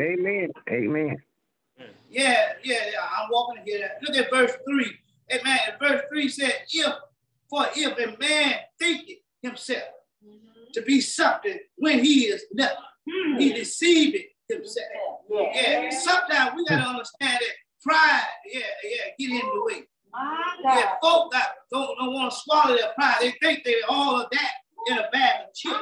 Amen. 0.00 0.50
Amen. 0.70 1.16
Yeah, 2.10 2.52
yeah, 2.62 2.76
yeah. 2.92 3.00
I'm 3.18 3.30
walking 3.30 3.64
to 3.64 3.70
here. 3.70 3.90
Look 4.02 4.16
at 4.16 4.30
verse 4.30 4.52
3. 4.68 4.98
Amen. 5.32 5.58
Verse 5.80 6.02
3 6.10 6.28
said, 6.28 6.54
if 6.70 6.92
for 7.48 7.66
if 7.74 7.98
a 7.98 8.18
man 8.18 8.54
thinketh 8.78 9.18
himself. 9.42 9.82
To 10.74 10.82
be 10.82 11.00
something 11.00 11.58
when 11.76 12.04
he 12.04 12.24
is 12.24 12.44
nothing, 12.52 12.76
mm-hmm. 13.08 13.38
he 13.38 13.52
deceiveth 13.52 14.22
himself. 14.48 14.88
Yeah. 15.30 15.82
yeah. 15.82 15.90
Sometimes 15.90 16.52
we 16.56 16.64
gotta 16.66 16.88
understand 16.88 17.38
that 17.40 17.54
pride, 17.82 18.26
yeah, 18.52 18.60
yeah, 18.84 19.12
get 19.18 19.30
in 19.30 19.46
the 19.46 19.62
way. 19.64 19.82
Yeah, 20.62 20.92
folk 21.02 21.32
got, 21.32 21.48
don't, 21.72 21.96
don't 21.98 22.12
want 22.12 22.32
to 22.32 22.38
swallow 22.38 22.76
their 22.76 22.92
pride. 22.94 23.16
They 23.20 23.34
think 23.42 23.64
they're 23.64 23.74
all 23.88 24.20
of 24.20 24.28
that 24.30 24.50
in 24.88 24.98
a 24.98 25.08
bag 25.10 25.46
of 25.48 25.54
chips. 25.54 25.78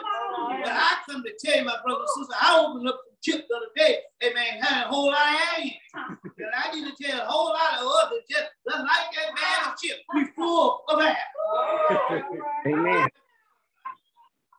But 0.62 0.73
I 0.73 0.97
come 1.09 1.23
to 1.23 1.32
tell 1.44 1.59
you, 1.59 1.64
my 1.64 1.76
brother 1.85 2.00
and 2.00 2.09
sister, 2.09 2.35
I 2.40 2.64
opened 2.64 2.88
up 2.88 3.00
some 3.04 3.16
chips 3.23 3.49
the 3.49 3.56
other 3.56 3.66
day. 3.76 3.99
Hey 4.20 4.32
man, 4.32 4.62
had 4.62 4.87
a 4.87 4.88
whole 4.88 5.06
lot 5.06 5.35
of 5.35 5.56
onions. 5.56 5.76
And 6.38 6.52
I 6.56 6.75
need 6.75 6.87
to 6.97 7.04
tell 7.04 7.20
a 7.20 7.25
whole 7.25 7.49
lot 7.49 7.80
of 7.80 7.87
others 7.87 8.23
just, 8.30 8.49
just 8.68 8.78
like 8.78 8.87
that 8.88 9.35
bag 9.35 9.73
of 9.73 9.78
chips. 9.80 10.00
We 10.14 10.26
full 10.37 10.85
of 10.88 10.99
that. 11.00 11.18
Amen. 12.66 13.09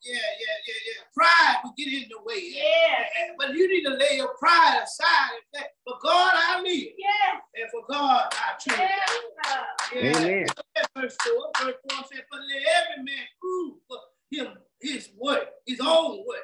Yeah, 0.03 0.15
yeah, 0.15 0.57
yeah, 0.67 0.73
yeah. 0.87 1.03
Pride 1.15 1.61
will 1.63 1.73
get 1.77 1.87
in 1.87 2.09
the 2.09 2.17
way. 2.23 2.41
Yeah. 2.55 3.33
But 3.37 3.53
you 3.53 3.67
need 3.67 3.83
to 3.83 3.91
lay 3.91 4.17
your 4.17 4.33
pride 4.39 4.79
aside 4.83 5.29
and 5.35 5.43
say, 5.61 5.67
for 5.85 5.95
God 6.01 6.33
I 6.35 6.61
live. 6.61 6.93
Yeah. 6.97 7.61
And 7.61 7.69
for 7.71 7.81
God 7.87 8.29
I 8.31 8.53
trust. 8.59 8.81
Yeah. 9.93 10.01
yeah. 10.01 10.17
Amen. 10.17 10.47
Verse 10.95 11.15
4, 11.23 11.65
verse 11.65 11.75
4 11.91 12.05
said, 12.11 12.23
but 12.31 12.39
let 12.49 12.63
every 12.91 13.03
man 13.03 13.25
prove 13.39 13.75
for 13.87 13.97
him 14.31 14.57
his 14.79 15.09
work, 15.17 15.49
his 15.67 15.79
own 15.79 16.23
work. 16.27 16.39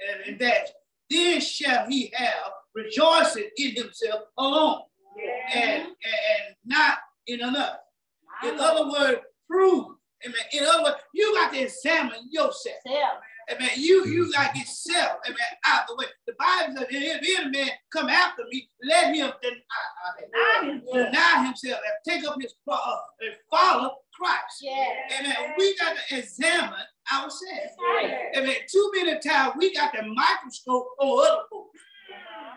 And, 0.00 0.30
and 0.30 0.38
that 0.40 0.68
then 1.10 1.40
shall 1.40 1.86
he 1.86 2.10
have 2.14 2.52
rejoicing 2.74 3.50
in 3.56 3.74
himself 3.74 4.22
alone. 4.38 4.80
Yeah. 5.16 5.60
And, 5.60 5.82
and 5.82 6.56
not 6.64 6.98
in 7.26 7.42
another. 7.42 7.78
In 8.42 8.58
other 8.58 8.90
words, 8.90 9.20
prove 9.48 9.86
Amen. 10.26 10.40
In 10.52 10.64
other 10.64 10.82
words, 10.84 10.96
you 11.12 11.34
got 11.34 11.52
to 11.52 11.60
examine 11.60 12.28
yourself. 12.30 12.76
Self. 12.86 13.18
Amen. 13.50 13.70
You 13.76 14.06
you 14.06 14.32
got 14.32 14.52
to 14.52 14.58
get 14.58 14.66
self. 14.66 15.18
Amen. 15.26 15.38
Out 15.66 15.82
the 15.88 15.96
way. 15.96 16.06
The 16.26 16.34
Bible 16.38 16.76
says, 16.78 16.86
if 16.90 17.40
any 17.40 17.50
man 17.50 17.68
come 17.92 18.08
after 18.08 18.42
me, 18.50 18.68
let 18.82 19.14
him 19.14 19.30
deny, 19.42 19.60
uh, 20.06 20.64
deny 20.92 21.44
himself 21.44 21.80
and 21.84 22.14
take 22.14 22.26
up 22.26 22.36
his 22.40 22.54
cross 22.66 22.80
uh, 22.86 23.26
and 23.26 23.34
follow 23.50 23.96
Christ. 24.18 24.62
Yeah. 24.62 25.20
Amen. 25.20 25.36
We 25.58 25.76
got 25.76 25.94
to 25.94 26.18
examine 26.18 26.72
ourselves. 27.12 27.42
Yeah. 28.02 28.40
Amen. 28.40 28.56
Too 28.70 28.90
many 28.96 29.18
times 29.20 29.54
we 29.58 29.74
got 29.74 29.92
the 29.92 30.02
microscope 30.02 30.88
on 31.00 31.26
other 31.26 31.42
folks. 31.50 31.78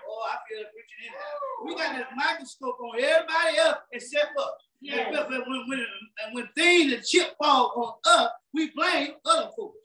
Oh, 0.09 0.23
I 0.31 0.37
feel 0.47 0.63
preaching 0.71 1.03
in 1.07 1.11
there. 1.11 1.65
We 1.65 1.75
got 1.75 1.95
the 1.97 2.15
microscope 2.15 2.77
on 2.79 2.95
everybody 2.99 3.57
else 3.57 3.77
except 3.91 4.37
us. 4.37 4.66
Yes. 4.81 5.15
And 5.15 5.29
when, 5.29 5.67
when, 5.67 5.79
and 5.79 6.33
when 6.33 6.47
things 6.55 6.93
and 6.93 7.03
chip 7.03 7.35
fall 7.41 7.99
on 8.05 8.13
us, 8.13 8.31
we 8.53 8.71
blame 8.71 9.11
other 9.25 9.49
folks. 9.55 9.77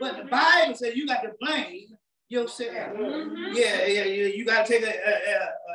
But 0.00 0.16
the 0.16 0.24
Bible 0.24 0.74
says 0.74 0.96
you 0.96 1.06
got 1.06 1.22
to 1.22 1.32
blame 1.40 1.96
yourself. 2.28 2.70
Mm-hmm. 2.70 3.52
Yeah, 3.52 3.86
yeah, 3.86 4.04
yeah. 4.04 4.26
You 4.26 4.44
got 4.44 4.66
to 4.66 4.72
take 4.72 4.82
an 4.82 4.92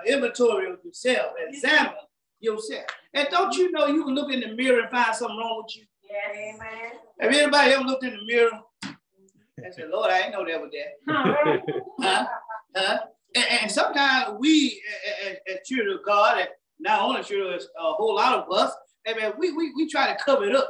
inventory 0.06 0.70
of 0.72 0.80
yourself, 0.84 1.34
examine 1.48 1.94
yourself. 2.39 2.86
And 3.13 3.27
don't 3.32 3.56
you 3.56 3.72
know 3.72 3.88
you 3.88 4.03
can 4.03 4.15
look 4.15 4.32
in 4.32 4.41
the 4.41 4.53
mirror 4.56 4.82
and 4.82 4.91
find 4.91 5.15
something 5.15 5.38
wrong 5.38 5.63
with 5.63 5.75
you? 5.77 5.84
Yes, 6.10 6.56
amen. 6.56 6.91
Have 7.22 7.34
anybody 7.34 7.72
ever 7.72 7.84
looked 7.84 8.03
in 8.03 8.18
the 8.18 8.25
mirror 8.25 8.51
and 8.84 9.74
said, 9.74 9.89
Lord, 9.89 10.12
I 10.12 10.24
didn't 10.24 10.34
know 10.34 10.46
that 10.46 10.62
was 10.62 10.72
that? 10.72 11.84
huh? 12.01 12.27
Huh? 12.75 13.00
And, 13.36 13.46
and 13.62 13.72
sometimes 13.72 14.36
we, 14.39 14.82
as, 15.25 15.38
as 15.48 15.68
children 15.68 15.98
of 15.98 16.06
God, 16.06 16.48
not 16.81 17.01
only 17.01 17.23
sure 17.23 17.53
it's 17.53 17.65
a 17.65 17.93
whole 17.93 18.15
lot 18.15 18.39
of 18.39 18.51
us, 18.51 18.73
hey 19.05 19.13
man, 19.13 19.33
we, 19.38 19.51
we, 19.51 19.71
we 19.75 19.88
try 19.88 20.11
to 20.11 20.23
cover 20.23 20.45
it 20.45 20.55
up. 20.55 20.69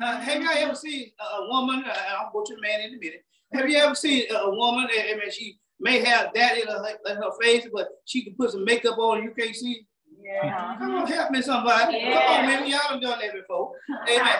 Uh, 0.00 0.20
have 0.20 0.42
you 0.42 0.48
ever 0.50 0.74
seen 0.74 1.10
a 1.20 1.48
woman? 1.48 1.84
Uh, 1.86 1.96
I'll 2.18 2.30
go 2.32 2.42
to 2.44 2.54
the 2.54 2.60
man 2.60 2.80
in 2.80 2.94
a 2.94 2.98
minute. 2.98 3.24
Have 3.52 3.68
you 3.68 3.78
ever 3.78 3.94
seen 3.94 4.24
a 4.30 4.50
woman? 4.50 4.86
I 4.90 5.14
mean, 5.14 5.30
she 5.30 5.58
may 5.80 6.04
have 6.04 6.30
that 6.34 6.58
in 6.58 6.66
her, 6.66 6.84
in 7.06 7.16
her 7.16 7.30
face, 7.40 7.66
but 7.72 7.88
she 8.04 8.24
can 8.24 8.34
put 8.34 8.52
some 8.52 8.64
makeup 8.64 8.98
on 8.98 9.18
and 9.18 9.24
you 9.24 9.34
can't 9.34 9.54
see. 9.54 9.86
Yeah. 10.22 10.76
Come 10.78 10.94
on, 10.94 11.06
help 11.06 11.30
me, 11.30 11.42
somebody. 11.42 11.98
Yeah. 11.98 12.12
Come 12.12 12.34
on, 12.34 12.46
man. 12.46 12.68
Y'all 12.68 12.80
done 12.90 13.00
done 13.00 13.18
that 13.20 13.34
before. 13.34 13.72
Hey, 14.06 14.18
man. 14.18 14.36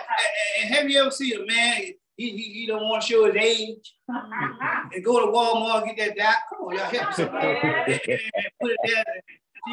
and 0.62 0.74
have 0.74 0.90
you 0.90 1.00
ever 1.00 1.10
seen 1.10 1.40
a 1.40 1.46
man? 1.46 1.82
He, 2.16 2.30
he, 2.30 2.52
he 2.60 2.66
don't 2.66 2.82
want 2.82 3.02
to 3.02 3.08
show 3.08 3.26
his 3.26 3.36
age 3.36 3.94
and 4.08 5.04
go 5.04 5.20
to 5.20 5.30
Walmart 5.30 5.86
and 5.86 5.96
get 5.96 6.16
that 6.16 6.16
dot. 6.16 6.36
Come 6.48 6.66
on, 6.66 6.76
y'all 6.76 6.86
help 6.86 7.08
me 7.08 7.14
somebody. 7.14 7.58
and, 7.60 8.20
and 8.34 8.46
put 8.60 8.70
it 8.70 8.78
there 8.84 9.04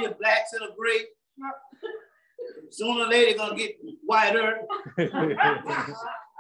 a 0.06 0.16
black 0.16 0.46
set 0.50 0.62
of 0.62 0.76
gray. 0.78 1.06
Sooner 2.72 3.06
or 3.06 3.08
later, 3.08 3.38
gonna 3.38 3.56
get 3.56 3.78
whiter. 4.06 4.62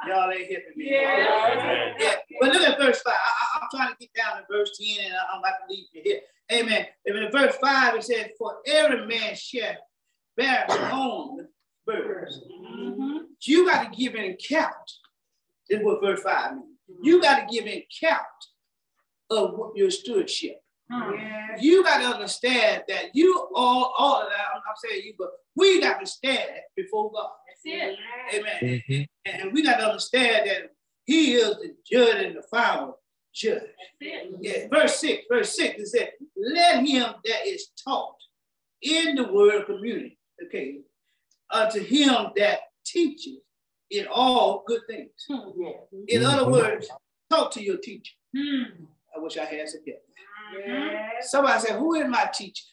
Y'all 0.07 0.31
ain't 0.31 0.47
hitting 0.47 0.73
me. 0.75 0.91
Yeah. 0.91 1.93
yeah. 1.99 2.15
But 2.39 2.53
look 2.53 2.61
at 2.61 2.77
verse 2.77 3.01
5. 3.01 3.13
I, 3.13 3.61
am 3.61 3.67
trying 3.73 3.93
to 3.93 3.97
get 3.99 4.09
down 4.13 4.37
to 4.37 4.43
verse 4.51 4.77
10 4.77 5.05
and 5.05 5.15
I'm 5.31 5.39
about 5.39 5.53
to 5.67 5.73
leave 5.73 5.85
you 5.93 6.01
here. 6.03 6.19
Amen. 6.51 6.85
Amen. 7.09 7.23
In 7.23 7.31
verse 7.31 7.55
5, 7.61 7.95
it 7.95 8.03
says, 8.03 8.27
For 8.37 8.57
every 8.65 9.05
man 9.05 9.35
shall 9.35 9.75
bear 10.35 10.65
his 10.67 10.77
own 10.91 11.47
burdens. 11.85 12.41
Mm-hmm. 12.51 13.17
You 13.41 13.65
got 13.65 13.91
to 13.91 13.97
give 13.97 14.15
an 14.15 14.31
account. 14.31 14.73
This 15.69 15.79
is 15.79 15.85
what 15.85 16.01
verse 16.01 16.21
5 16.21 16.55
means. 16.55 16.67
You 17.01 17.21
got 17.21 17.39
to 17.39 17.53
give 17.53 17.65
an 17.65 17.81
account 17.81 18.25
of 19.29 19.57
what 19.57 19.75
your 19.75 19.89
stewardship. 19.89 20.62
You 21.59 21.83
got 21.83 21.99
to 21.99 22.05
understand 22.05 22.83
that 22.87 23.15
you 23.15 23.47
all, 23.55 23.93
all 23.97 24.21
of 24.21 24.29
that, 24.29 24.45
I'm 24.53 24.61
not 24.65 24.77
saying 24.83 25.03
you, 25.05 25.13
but 25.17 25.29
we 25.55 25.79
got 25.81 25.99
to 25.99 26.05
stand 26.05 26.49
before 26.75 27.11
God. 27.11 27.29
That's 27.47 27.61
it. 27.65 27.97
Amen. 28.33 28.81
Mhm. 28.89 29.07
And 29.25 29.53
we 29.53 29.63
got 29.63 29.77
to 29.77 29.85
understand 29.87 30.49
that 30.49 30.71
He 31.05 31.33
is 31.33 31.49
the 31.57 31.75
judge 31.89 32.23
and 32.25 32.35
the 32.35 32.43
final 32.43 32.99
judge. 33.33 33.61
That's 33.61 33.71
it. 34.01 34.31
Yeah, 34.41 34.67
verse 34.69 34.95
6, 34.99 35.25
verse 35.29 35.55
6, 35.55 35.79
it 35.81 35.87
said, 35.87 36.11
Let 36.35 36.85
him 36.85 37.13
that 37.25 37.45
is 37.47 37.69
taught 37.83 38.15
in 38.81 39.15
the 39.15 39.31
word 39.31 39.61
of 39.61 39.65
community, 39.67 40.17
okay, 40.45 40.79
unto 41.51 41.79
him 41.83 42.27
that 42.35 42.59
teaches 42.85 43.37
in 43.89 44.07
all 44.07 44.63
good 44.67 44.81
things. 44.89 45.11
In 46.07 46.23
other 46.25 46.43
Mhm. 46.45 46.51
words, 46.51 46.89
talk 47.29 47.51
to 47.51 47.63
your 47.63 47.77
teacher. 47.77 48.13
Hmm. 48.35 48.85
I 49.15 49.19
wish 49.19 49.37
I 49.37 49.45
had 49.45 49.69
some 49.69 49.81
help. 49.85 50.02
Somebody 51.21 51.59
said, 51.61 51.77
Who 51.77 51.95
is 51.95 52.07
my 52.07 52.29
teacher? 52.33 52.63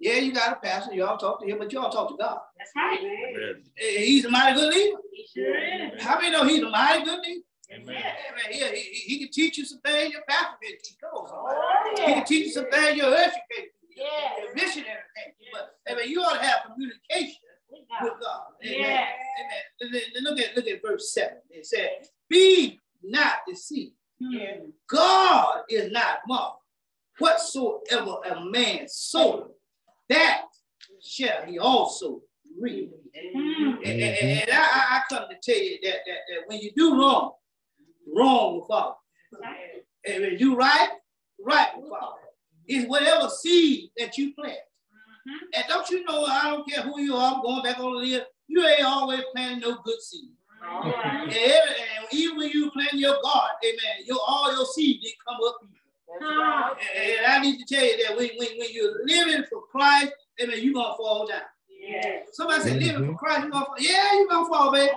Yeah, 0.00 0.14
you 0.14 0.32
got 0.32 0.52
a 0.52 0.60
pastor, 0.60 0.94
y'all 0.94 1.18
talk 1.18 1.40
to 1.40 1.46
him, 1.46 1.58
but 1.58 1.72
y'all 1.72 1.90
talk 1.90 2.08
to 2.10 2.16
God. 2.16 2.38
That's 2.56 2.70
right. 2.76 3.00
Amen. 3.00 3.64
Eh, 3.80 4.00
He's 4.00 4.24
a 4.24 4.30
mighty 4.30 4.54
good 4.58 4.72
leader. 4.72 4.96
He 5.12 5.26
sure 5.34 5.56
is. 5.96 6.02
How 6.02 6.20
many 6.20 6.30
know 6.30 6.44
he's 6.44 6.62
a 6.62 6.70
mighty 6.70 7.04
good 7.04 7.18
leader? 7.20 7.40
Amen. 7.72 7.96
Amen. 7.96 8.74
He, 8.74 8.80
he, 8.80 8.98
he 9.14 9.18
can 9.18 9.32
teach 9.32 9.58
you 9.58 9.64
some 9.64 9.80
things 9.80 10.12
your 10.12 10.22
pastor 10.28 10.56
can 10.62 10.70
teach. 10.82 10.96
Come 11.00 11.10
on, 11.14 11.28
somebody. 11.28 12.02
Oh, 12.02 12.06
He 12.06 12.12
can 12.14 12.24
teach 12.24 12.46
you 12.46 12.52
some 12.52 12.70
things 12.70 12.96
your 12.96 13.12
usher 13.12 13.30
can 13.30 13.40
teach. 13.64 13.70
Yes. 13.96 14.32
Your 14.44 14.54
missionary 14.54 14.94
can 15.16 15.32
teach. 15.38 15.48
But 15.52 15.74
amen, 15.90 16.08
you 16.08 16.20
ought 16.20 16.38
to 16.38 16.46
have 16.46 16.60
communication 16.66 17.34
We 17.72 17.80
with 18.00 18.12
God. 18.20 18.42
Amen. 18.64 18.78
Yes. 18.80 19.08
Amen. 19.40 19.62
And 19.80 19.94
then- 19.94 20.02
then 20.14 20.22
Look 20.22 20.38
at 20.38 20.56
look 20.56 20.66
at 20.68 20.80
verse 20.80 21.12
7. 21.12 21.38
It 21.50 21.66
said, 21.66 21.90
Be 22.28 22.78
not 23.02 23.38
deceived. 23.48 23.94
Hmm. 24.22 24.70
God 24.86 25.62
is 25.68 25.90
not 25.90 26.18
mocked. 26.28 26.62
Whatsoever 27.18 28.16
a 28.24 28.44
man 28.44 28.86
soweth, 28.88 29.48
that 30.08 30.42
shall 31.02 31.42
he 31.46 31.58
also 31.58 32.22
reap. 32.60 32.92
Hmm. 33.34 33.74
And, 33.84 34.00
and- 34.00 34.02
and 34.02 34.50
I, 34.50 34.54
I- 34.98 35.02
come 35.08 35.24
to 35.28 35.36
tell 35.42 35.60
you 35.62 35.78
that, 35.82 35.96
that, 36.06 36.18
that 36.28 36.40
when 36.46 36.58
you 36.60 36.70
do 36.76 36.98
wrong, 36.98 37.32
wrong 38.14 38.54
will 38.54 38.66
follow. 38.66 38.96
And 40.06 40.22
when 40.22 40.32
you 40.32 40.38
do 40.38 40.56
right, 40.56 40.90
right 41.40 41.68
will 41.76 41.88
follow. 41.88 42.14
It's 42.66 42.88
whatever 42.88 43.28
seed 43.28 43.90
that 43.96 44.16
you 44.18 44.34
plant. 44.34 44.58
Mhm. 45.26 45.38
And 45.54 45.64
don't 45.68 45.88
you 45.90 46.04
know, 46.04 46.24
I 46.24 46.50
don't 46.50 46.68
care 46.68 46.82
who 46.82 47.00
you 47.00 47.14
are, 47.14 47.34
I'm 47.36 47.42
going 47.42 47.62
back 47.62 47.78
over 47.80 48.02
here, 48.04 48.24
you 48.46 48.66
ain't 48.66 48.84
always 48.84 49.22
planting 49.34 49.60
no 49.60 49.78
good 49.84 50.00
seed. 50.00 50.30
And, 50.60 51.32
every, 51.32 51.74
and 51.96 52.06
even 52.12 52.36
when 52.36 52.50
you 52.50 52.70
plant 52.72 52.94
your 52.94 53.16
garden, 53.22 53.56
amen, 53.64 54.04
your, 54.06 54.18
all 54.26 54.52
your 54.54 54.66
seed 54.66 55.00
didn't 55.02 55.14
come 55.26 55.36
up 55.46 55.58
either. 56.14 56.24
Huh. 56.24 56.74
And, 56.96 57.10
and 57.18 57.26
I 57.26 57.40
need 57.40 57.58
to 57.64 57.74
tell 57.74 57.84
you 57.84 58.06
that 58.06 58.16
when, 58.16 58.28
when, 58.36 58.48
when 58.58 58.68
you're 58.72 59.06
living 59.06 59.44
for 59.50 59.62
Christ, 59.70 60.12
amen, 60.40 60.58
you're 60.62 60.74
going 60.74 60.86
to 60.92 60.96
fall 60.96 61.26
down. 61.26 61.40
Yes. 61.80 62.28
Somebody 62.32 62.62
said, 62.62 62.82
living 62.82 63.06
for 63.12 63.14
Christ, 63.18 63.42
you're 63.42 63.50
going 63.50 63.64
to 63.64 63.66
fall. 63.66 63.74
Yeah, 63.78 64.14
you're 64.14 64.28
going 64.28 64.44
to 64.44 64.50
fall, 64.50 64.72
baby. 64.72 64.92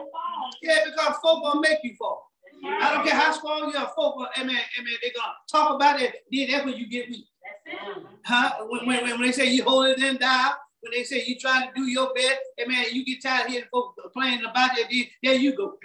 Yeah, 0.62 0.80
because 0.86 1.18
folk 1.24 1.44
going 1.44 1.64
to 1.64 1.70
make 1.70 1.80
you 1.84 1.96
fall. 1.98 2.28
That's 2.64 2.84
I 2.84 2.94
don't 2.94 3.08
care 3.08 3.20
how 3.20 3.32
strong 3.32 3.72
you 3.72 3.78
are, 3.78 3.92
folk, 3.96 4.18
will- 4.18 4.28
amen, 4.38 4.56
amen, 4.80 4.94
they're 5.02 5.12
going 5.16 5.26
to 5.26 5.52
talk 5.52 5.76
about 5.76 6.00
it, 6.02 6.16
then 6.32 6.48
that's 6.52 6.66
when 6.66 6.76
you 6.76 6.88
get 6.88 7.10
weak. 7.10 7.26
That's 7.66 7.98
it. 7.98 8.04
Huh? 8.26 8.52
When, 8.70 8.86
when, 8.86 9.04
when 9.10 9.22
they 9.22 9.32
say 9.32 9.52
you 9.52 9.64
holier 9.64 9.96
than 9.98 10.18
thou, 10.20 10.54
when 10.82 10.92
they 10.94 11.04
say 11.04 11.24
you 11.26 11.40
trying 11.40 11.68
to 11.70 11.74
do 11.76 11.84
your 11.90 12.14
best, 12.14 12.40
amen, 12.62 12.86
you 12.92 13.04
get 13.06 13.22
tired 13.24 13.46
of 13.48 13.52
hearing 13.52 13.68
folks 13.72 14.00
complaining 14.02 14.46
about 14.46 14.78
it, 14.78 14.88
then 14.92 15.04
there 15.24 15.36
you 15.36 15.56
go. 15.56 15.76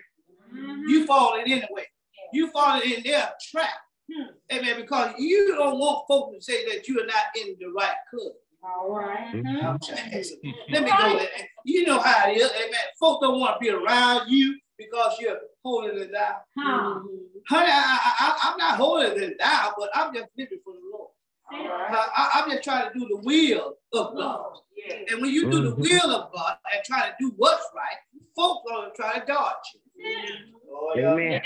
Mhm. 0.55 0.83
You 0.89 1.07
falling 1.07 1.43
anyway. 1.45 1.87
You 2.33 2.51
falling 2.51 2.91
in 2.93 3.03
their 3.03 3.31
trap. 3.51 3.71
Hmm. 4.13 4.57
Amen. 4.57 4.77
Because 4.81 5.15
you 5.19 5.55
don't 5.57 5.79
want 5.79 6.07
folks 6.09 6.37
to 6.37 6.43
say 6.53 6.65
that 6.67 6.87
you 6.89 7.01
are 7.01 7.07
not 7.07 7.25
in 7.37 7.57
the 7.59 7.67
right 7.77 7.97
club. 8.11 8.33
All 8.63 8.91
right. 8.91 9.33
Mhm. 9.35 9.65
I'm 9.65 9.79
trying 9.79 10.11
to- 10.11 10.55
Let 10.71 10.83
me 10.85 10.91
go 10.91 11.19
there. 11.19 11.29
You 11.65 11.87
know 11.87 11.99
how 11.99 12.29
it 12.31 12.37
is. 12.37 12.51
Amen. 12.53 12.81
Folks 12.99 13.25
don't 13.27 13.39
want 13.41 13.57
to 13.57 13.61
be 13.61 13.71
around 13.71 14.29
you 14.29 14.59
because 14.79 15.17
you're 15.21 15.39
holier 15.65 15.99
than 15.99 16.13
thou. 16.13 16.37
Huh. 16.59 17.01
Honey, 17.49 17.71
I, 17.71 17.99
I, 18.05 18.13
I, 18.19 18.51
I'm 18.51 18.59
not 18.59 18.77
holier 18.77 19.19
than 19.19 19.37
thou, 19.39 19.73
but 19.79 19.91
I'm 19.95 20.13
just 20.15 20.29
living 20.37 20.59
for 20.65 20.73
the 20.75 20.81
Lord. 20.93 21.11
All 21.53 21.59
I, 21.69 22.09
I, 22.17 22.41
I'm 22.43 22.51
just 22.51 22.65
trying 22.65 22.93
to 22.93 22.99
do 22.99 23.07
the 23.09 23.17
will 23.19 23.77
of 23.93 24.17
God. 24.17 24.59
Yeah. 24.77 24.97
And 25.13 25.21
when 25.23 25.31
you 25.31 25.49
do 25.51 25.63
the 25.63 25.77
Mhm. 25.77 25.79
will 25.79 26.11
of 26.15 26.33
God 26.33 26.59
and 26.75 26.83
try 26.85 27.09
to 27.09 27.15
do 27.21 27.33
what's 27.37 27.65
right, 27.75 27.99
folks 28.35 28.69
are 28.73 28.91
trying 28.91 28.91
to 28.91 28.97
try 28.97 29.19
to 29.21 29.27
dodge 29.27 29.55
you. 29.75 29.81
Oh, 30.73 30.93
yeah. 30.97 31.13
Amen. 31.13 31.43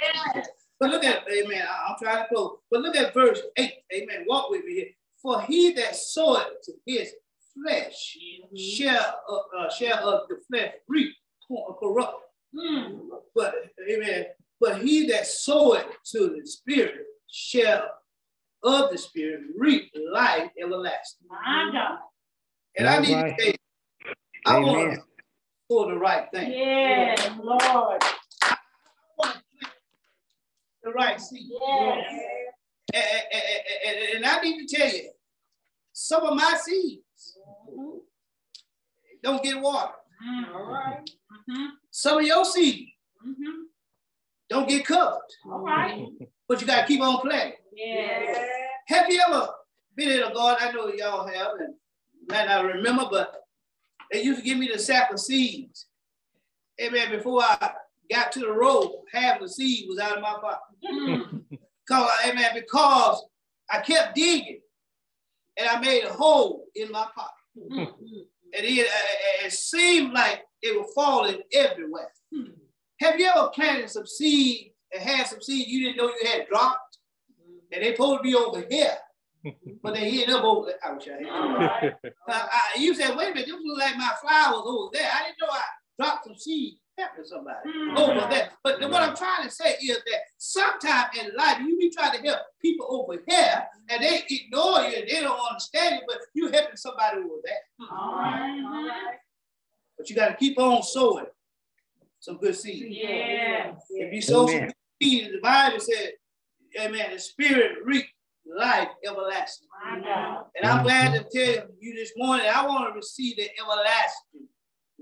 Yes. 0.81 0.91
But 0.91 0.91
look 0.91 1.05
at, 1.05 1.31
amen, 1.33 1.67
I- 1.67 1.89
I'm 1.91 1.97
trying 2.03 2.25
to 2.25 2.29
close. 2.35 2.59
But 2.71 2.81
look 2.81 2.97
at 2.97 3.13
verse 3.15 3.41
8, 3.57 3.73
amen. 3.95 4.25
Walk 4.27 4.51
with 4.51 4.65
me 4.65 4.75
here. 4.75 4.89
For 5.23 5.41
he 5.43 5.73
that 5.75 5.97
soweth 5.97 6.63
to 6.65 6.73
his 6.87 7.13
flesh 7.55 8.17
shall, 8.57 9.21
uh, 9.29 9.59
uh, 9.59 9.71
shall 9.71 10.09
of 10.09 10.29
the 10.29 10.41
flesh 10.49 10.73
reap 10.89 11.15
cor- 11.47 11.77
corrupt. 11.79 12.25
Hmm. 12.57 13.01
But, 13.35 13.55
amen, 13.89 14.27
but 14.61 14.83
he 14.83 15.07
that 15.09 15.27
soweth 15.27 15.87
to 16.13 16.37
the 16.41 16.47
spirit 16.47 17.07
shall 17.31 17.89
of 18.63 18.91
the 18.91 18.99
spirit 18.99 19.43
reap 19.59 19.93
life 20.13 20.51
everlasting. 20.61 21.29
My 21.29 21.71
God. 21.73 21.99
And 22.77 22.89
I 22.89 22.99
need 23.01 23.15
right. 23.15 23.37
to 23.39 23.45
say, 23.45 23.55
I 24.47 24.59
want 24.59 24.95
to 24.95 25.03
do 25.69 25.87
the 25.91 25.99
right 25.99 26.29
thing. 26.33 26.51
Yes, 26.53 27.31
Lord. 27.43 28.03
I 28.43 28.57
want 29.19 29.35
to 29.35 29.43
plant 29.61 29.75
the 30.83 30.91
right 30.93 31.21
seed. 31.21 31.49
Yes. 31.51 32.05
And, 32.93 33.05
and- 33.33 33.43
and- 33.87 34.17
and 34.17 34.27
I 34.27 34.41
need 34.41 34.67
to 34.67 34.77
tell 34.77 34.89
you, 34.89 35.11
some 35.93 36.23
of 36.25 36.35
my 36.37 36.57
seeds 36.63 37.37
don't 39.23 39.43
get 39.43 39.61
water. 39.61 39.93
Mm. 40.27 40.55
All 40.55 40.65
right. 40.65 41.11
Mhm. 41.49 41.69
Some 41.91 42.19
of 42.19 42.25
your 42.27 42.45
seeds 42.45 42.91
Mhm. 43.25 43.65
don't 44.49 44.69
get 44.69 44.85
covered, 44.85 45.21
All 45.47 45.61
right. 45.61 46.07
but 46.49 46.61
you 46.61 46.67
got 46.67 46.83
to 46.83 46.87
keep 46.87 47.01
on 47.01 47.21
planting. 47.21 47.59
Yes. 47.73 48.49
Have 48.89 49.11
you 49.11 49.21
ever 49.27 49.49
been 49.95 50.09
in 50.11 50.23
a 50.23 50.33
garden? 50.35 50.69
I 50.69 50.73
know 50.73 50.89
y'all 50.93 51.27
have, 51.27 51.53
and 51.61 51.75
might 52.29 52.47
not 52.47 52.65
remember, 52.65 53.07
but 53.11 53.45
they 54.11 54.23
used 54.23 54.41
to 54.41 54.45
give 54.45 54.59
me 54.59 54.69
the 54.69 54.79
sack 54.79 55.13
of 55.13 55.21
seeds. 55.21 55.87
Amen. 56.81 57.11
Before 57.11 57.43
I 57.43 57.75
got 58.11 58.33
to 58.33 58.41
the 58.41 58.53
road, 58.53 59.03
half 59.13 59.41
the 59.41 59.49
seed 59.49 59.87
was 59.89 59.99
out 59.99 60.17
of 60.17 60.23
my 60.23 60.35
pocket. 60.41 60.59
Mm. 60.93 61.43
Cause, 61.89 62.11
amen, 62.29 62.51
because 62.55 63.25
I 63.71 63.81
kept 63.81 64.15
digging 64.15 64.61
and 65.57 65.69
I 65.69 65.81
made 65.81 66.05
a 66.05 66.13
hole 66.13 66.67
in 66.75 66.91
my 66.93 67.07
pocket. 67.15 67.73
Mm. 67.73 67.93
And 68.53 68.67
it, 68.67 68.89
it 69.45 69.53
seemed 69.53 70.13
like 70.13 70.43
they 70.63 70.73
were 70.73 70.87
falling 70.95 71.41
everywhere. 71.53 72.11
Have 73.01 73.19
you 73.19 73.27
ever 73.27 73.49
planted 73.49 73.89
some 73.91 74.07
seed 74.07 74.73
and 74.93 75.03
had 75.03 75.27
some 75.27 75.41
seed 75.41 75.69
you 75.69 75.85
didn't 75.85 75.97
know 75.97 76.13
you 76.23 76.29
had 76.29 76.49
dropped? 76.49 76.99
And 77.73 77.83
they 77.83 77.93
supposed 77.93 78.19
to 78.19 78.23
be 78.23 78.35
over 78.35 78.65
here, 78.69 78.97
but 79.83 79.95
they 79.95 80.09
ended 80.11 80.31
up 80.31 80.45
over 80.45 80.67
there. 80.67 80.79
I 80.85 80.93
wish 80.93 81.09
I 81.09 81.13
had. 81.13 81.33
All 81.33 81.57
right. 81.57 81.93
Uh, 82.05 82.13
I, 82.29 82.61
you 82.79 82.95
said, 82.95 83.17
wait 83.17 83.31
a 83.31 83.35
minute, 83.35 83.47
this 83.47 83.57
look 83.65 83.79
like 83.79 83.97
my 83.97 84.13
flowers 84.21 84.63
over 84.67 84.91
there. 84.93 85.09
I 85.11 85.27
didn't 85.27 85.39
know 85.41 85.49
I 85.51 85.63
dropped 85.99 86.25
some 86.25 86.37
seed 86.37 86.80
helping 87.01 87.25
somebody 87.25 87.69
Mm. 87.69 87.99
over 87.99 88.29
there. 88.31 88.51
But 88.63 88.81
what 88.91 89.03
I'm 89.03 89.17
trying 89.17 89.45
to 89.45 89.51
say 89.51 89.75
is 89.83 89.97
that 89.97 90.21
sometimes 90.39 91.17
in 91.19 91.35
life, 91.37 91.59
you 91.61 91.77
be 91.79 91.91
trying 91.91 92.13
to 92.21 92.29
help 92.29 92.41
people 92.61 92.87
over 92.91 93.23
here 93.27 93.67
and 93.89 94.03
they 94.03 94.23
ignore 94.29 94.81
you 94.83 94.97
and 94.99 95.09
they 95.09 95.21
don't 95.21 95.39
understand 95.49 95.97
you, 95.97 96.03
but 96.07 96.19
you 96.35 96.51
helping 96.51 96.77
somebody 96.77 97.19
over 97.19 97.41
there. 97.45 97.89
All 97.91 98.15
right. 98.15 98.63
All 98.65 98.87
right. 98.89 99.17
But 99.97 100.09
you 100.11 100.17
got 100.17 100.29
to 100.29 100.35
keep 100.37 100.59
on 100.59 100.83
sowing 100.83 101.27
some 102.21 102.37
good 102.39 102.55
seed. 102.57 102.87
Yes. 102.91 103.85
If 103.91 104.13
you 104.13 104.21
sow 104.23 104.47
some 104.47 104.61
good 104.67 104.75
seed, 105.03 105.33
the 105.33 105.41
Bible 105.43 105.81
said, 105.81 106.13
Amen, 106.81 107.11
the 107.13 107.19
spirit 107.19 107.79
reap 107.85 108.07
life 108.47 108.89
everlasting. 109.07 109.69
My 109.85 110.01
God. 110.01 110.45
And 110.57 110.69
I'm 110.71 110.83
glad 110.85 111.13
to 111.15 111.23
tell 111.25 111.67
you 111.81 111.95
this 111.95 112.13
morning, 112.17 112.47
I 112.53 112.65
want 112.67 112.89
to 112.89 112.95
receive 112.97 113.37
the 113.37 113.49
everlasting 113.61 114.47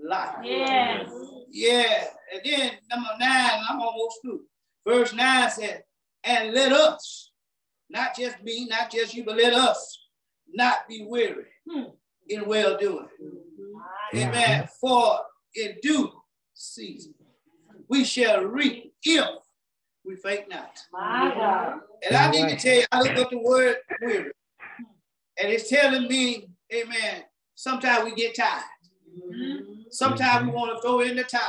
life. 0.07 0.37
Yes. 0.43 1.11
Yeah. 1.51 2.05
And 2.33 2.43
then 2.45 2.73
number 2.91 3.11
nine, 3.19 3.51
I'm 3.69 3.81
almost 3.81 4.19
through. 4.23 4.43
Verse 4.87 5.13
nine 5.15 5.51
said, 5.51 5.83
and 6.25 6.53
let 6.53 6.73
us, 6.73 7.31
not 7.91 8.17
just 8.17 8.43
me, 8.43 8.67
not 8.67 8.91
just 8.91 9.15
you, 9.15 9.25
but 9.25 9.37
let 9.37 9.53
us 9.55 9.99
not 10.53 10.89
be 10.89 11.05
weary 11.09 11.45
Hmm. 11.71 11.85
in 12.29 12.47
well 12.47 12.77
doing. 12.77 13.07
My 13.73 13.81
God. 14.21 14.29
Amen. 14.29 14.69
For 14.81 15.21
in 15.55 15.77
due 15.83 16.11
season 16.55 17.15
we 17.89 18.05
shall 18.05 18.45
reap 18.45 18.93
if 19.03 19.27
we 20.05 20.17
faint 20.17 20.49
not. 20.49 20.79
My 20.93 21.33
God. 21.35 21.81
And 22.07 22.17
I 22.17 22.31
need 22.31 22.49
to 22.49 22.57
tell 22.57 22.77
you, 22.77 22.85
I 22.93 23.01
look 23.03 23.17
up 23.19 23.31
the 23.31 23.39
word 23.39 23.77
weary. 24.03 24.33
And 25.41 25.53
it's 25.53 25.69
telling 25.69 26.09
me, 26.09 26.49
amen, 26.73 27.23
sometimes 27.55 28.05
we 28.05 28.15
get 28.15 28.35
tired. 28.35 28.65
Sometimes 29.91 30.45
we 30.45 30.49
mm-hmm. 30.49 30.59
want 30.59 30.77
to 30.77 30.83
throw 30.83 31.01
in 31.01 31.17
the 31.17 31.25
towel. 31.25 31.43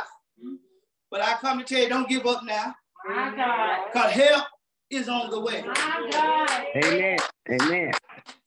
But 1.12 1.22
I 1.22 1.34
come 1.36 1.60
to 1.60 1.66
tell 1.66 1.82
you, 1.82 1.90
don't 1.90 2.08
give 2.08 2.26
up 2.26 2.44
now. 2.44 2.76
My 3.08 3.34
God. 3.36 3.88
Because 3.92 4.12
help 4.12 4.46
is 4.90 5.10
on 5.10 5.30
the 5.30 5.40
way. 5.40 5.64
My 5.64 6.10
God. 6.12 6.66
Amen. 6.76 7.18
Amen. 7.50 7.92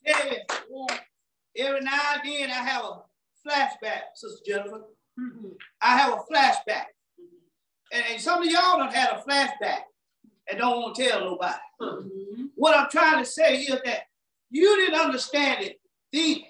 Yeah. 0.06 0.34
Every 1.56 1.80
now 1.80 2.00
and 2.14 2.22
then 2.24 2.50
I 2.50 2.54
have 2.54 2.84
a 2.84 3.02
flashback, 3.46 4.02
Sister 4.14 4.42
Jennifer. 4.46 4.82
Mm-hmm. 5.20 5.48
I 5.80 5.98
have 5.98 6.14
a 6.14 6.32
flashback. 6.32 6.84
And, 7.92 8.04
and 8.10 8.20
some 8.20 8.42
of 8.42 8.50
y'all 8.50 8.78
don't 8.78 8.94
have 8.94 9.18
a 9.18 9.30
flashback 9.30 9.80
and 10.50 10.58
don't 10.58 10.80
want 10.80 10.94
to 10.94 11.04
tell 11.04 11.20
nobody. 11.20 11.54
Mm-hmm. 11.80 12.44
What 12.54 12.76
I'm 12.76 12.88
trying 12.90 13.22
to 13.22 13.28
say 13.28 13.60
is 13.60 13.80
that 13.84 14.04
you 14.50 14.76
didn't 14.76 15.00
understand 15.00 15.64
it 15.64 15.80
then, 16.12 16.42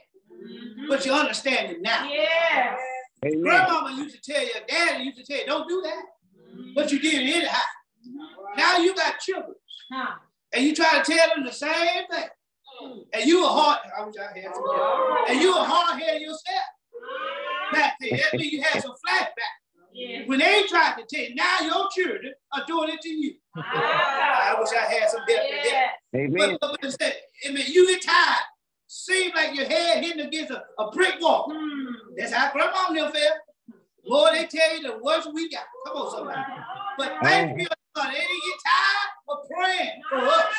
but 0.89 1.05
you 1.05 1.13
understand 1.13 1.73
it 1.73 1.83
now. 1.83 2.09
Yes. 2.09 2.79
Amen. 3.25 3.43
Grandmama 3.43 3.97
used 3.97 4.23
to 4.23 4.33
tell 4.33 4.43
you, 4.43 4.51
daddy 4.67 5.05
used 5.05 5.19
to 5.19 5.25
tell 5.25 5.39
you, 5.39 5.47
don't 5.47 5.69
do 5.69 5.81
that. 5.83 6.03
But 6.75 6.91
you 6.93 6.99
did 6.99 7.15
it 7.15 7.37
anyhow. 7.37 7.59
Now 8.57 8.79
you 8.79 8.95
got 8.95 9.19
children. 9.21 9.55
Huh. 9.93 10.15
And 10.53 10.65
you 10.65 10.75
try 10.75 11.03
to 11.03 11.13
tell 11.13 11.29
them 11.35 11.45
the 11.45 11.53
same 11.53 12.07
thing. 12.11 12.29
And 13.13 13.25
you 13.27 13.45
a 13.45 13.49
hard, 13.49 13.79
I 13.97 14.05
wish 14.05 14.17
I 14.19 14.39
had 14.39 14.55
some. 14.55 14.65
And 15.29 15.41
you 15.41 15.53
a 15.53 15.63
hard 15.63 16.03
head 16.03 16.21
yourself. 16.21 16.67
Back 17.73 17.95
then, 18.01 18.11
that 18.19 18.39
means 18.39 18.53
you 18.53 18.63
had 18.63 18.83
some 18.83 18.93
flashback. 18.93 19.55
Yes. 19.95 20.27
When 20.27 20.39
they 20.39 20.63
tried 20.69 20.97
to 20.97 21.05
tell 21.09 21.29
you, 21.29 21.35
now 21.35 21.61
your 21.61 21.89
children 21.95 22.33
are 22.53 22.65
doing 22.67 22.91
it 22.91 23.01
to 23.03 23.09
you. 23.09 23.35
I 23.55 24.55
wish 24.59 24.71
I 24.73 24.85
had 24.91 25.11
some 25.11 25.21
help 25.21 25.29
with 25.29 25.71
that. 25.71 25.91
Amen. 26.15 26.33
But, 26.37 26.61
but, 26.61 26.71
but 26.73 26.85
instead, 26.85 27.15
I 27.47 27.53
mean, 27.53 27.67
you 27.69 27.87
get 27.87 28.03
tired. 28.03 28.45
Seems 28.95 29.35
like 29.35 29.55
your 29.57 29.65
head 29.67 30.05
hitting 30.05 30.27
against 30.27 30.51
a, 30.51 30.65
a 30.79 30.91
brick 30.91 31.15
wall. 31.19 31.51
Hmm. 31.51 31.95
That's 32.15 32.31
how 32.31 32.53
grandma 32.53 32.89
and 32.89 32.99
them 32.99 33.11
felt. 33.11 33.39
More 34.07 34.31
they 34.33 34.45
tell 34.45 34.77
you, 34.77 34.83
the 34.83 34.99
worse 35.03 35.27
we 35.33 35.49
got. 35.49 35.65
Come 35.87 35.97
on, 35.97 36.11
somebody. 36.15 36.41
But 36.99 37.15
thank 37.23 37.59
you, 37.59 37.67
God. 37.97 38.09
They 38.09 38.19
didn't 38.19 38.29
get 38.29 38.61
tired 38.67 39.11
of 39.31 39.39
praying 39.51 40.03
for 40.11 40.19
us. 40.19 40.55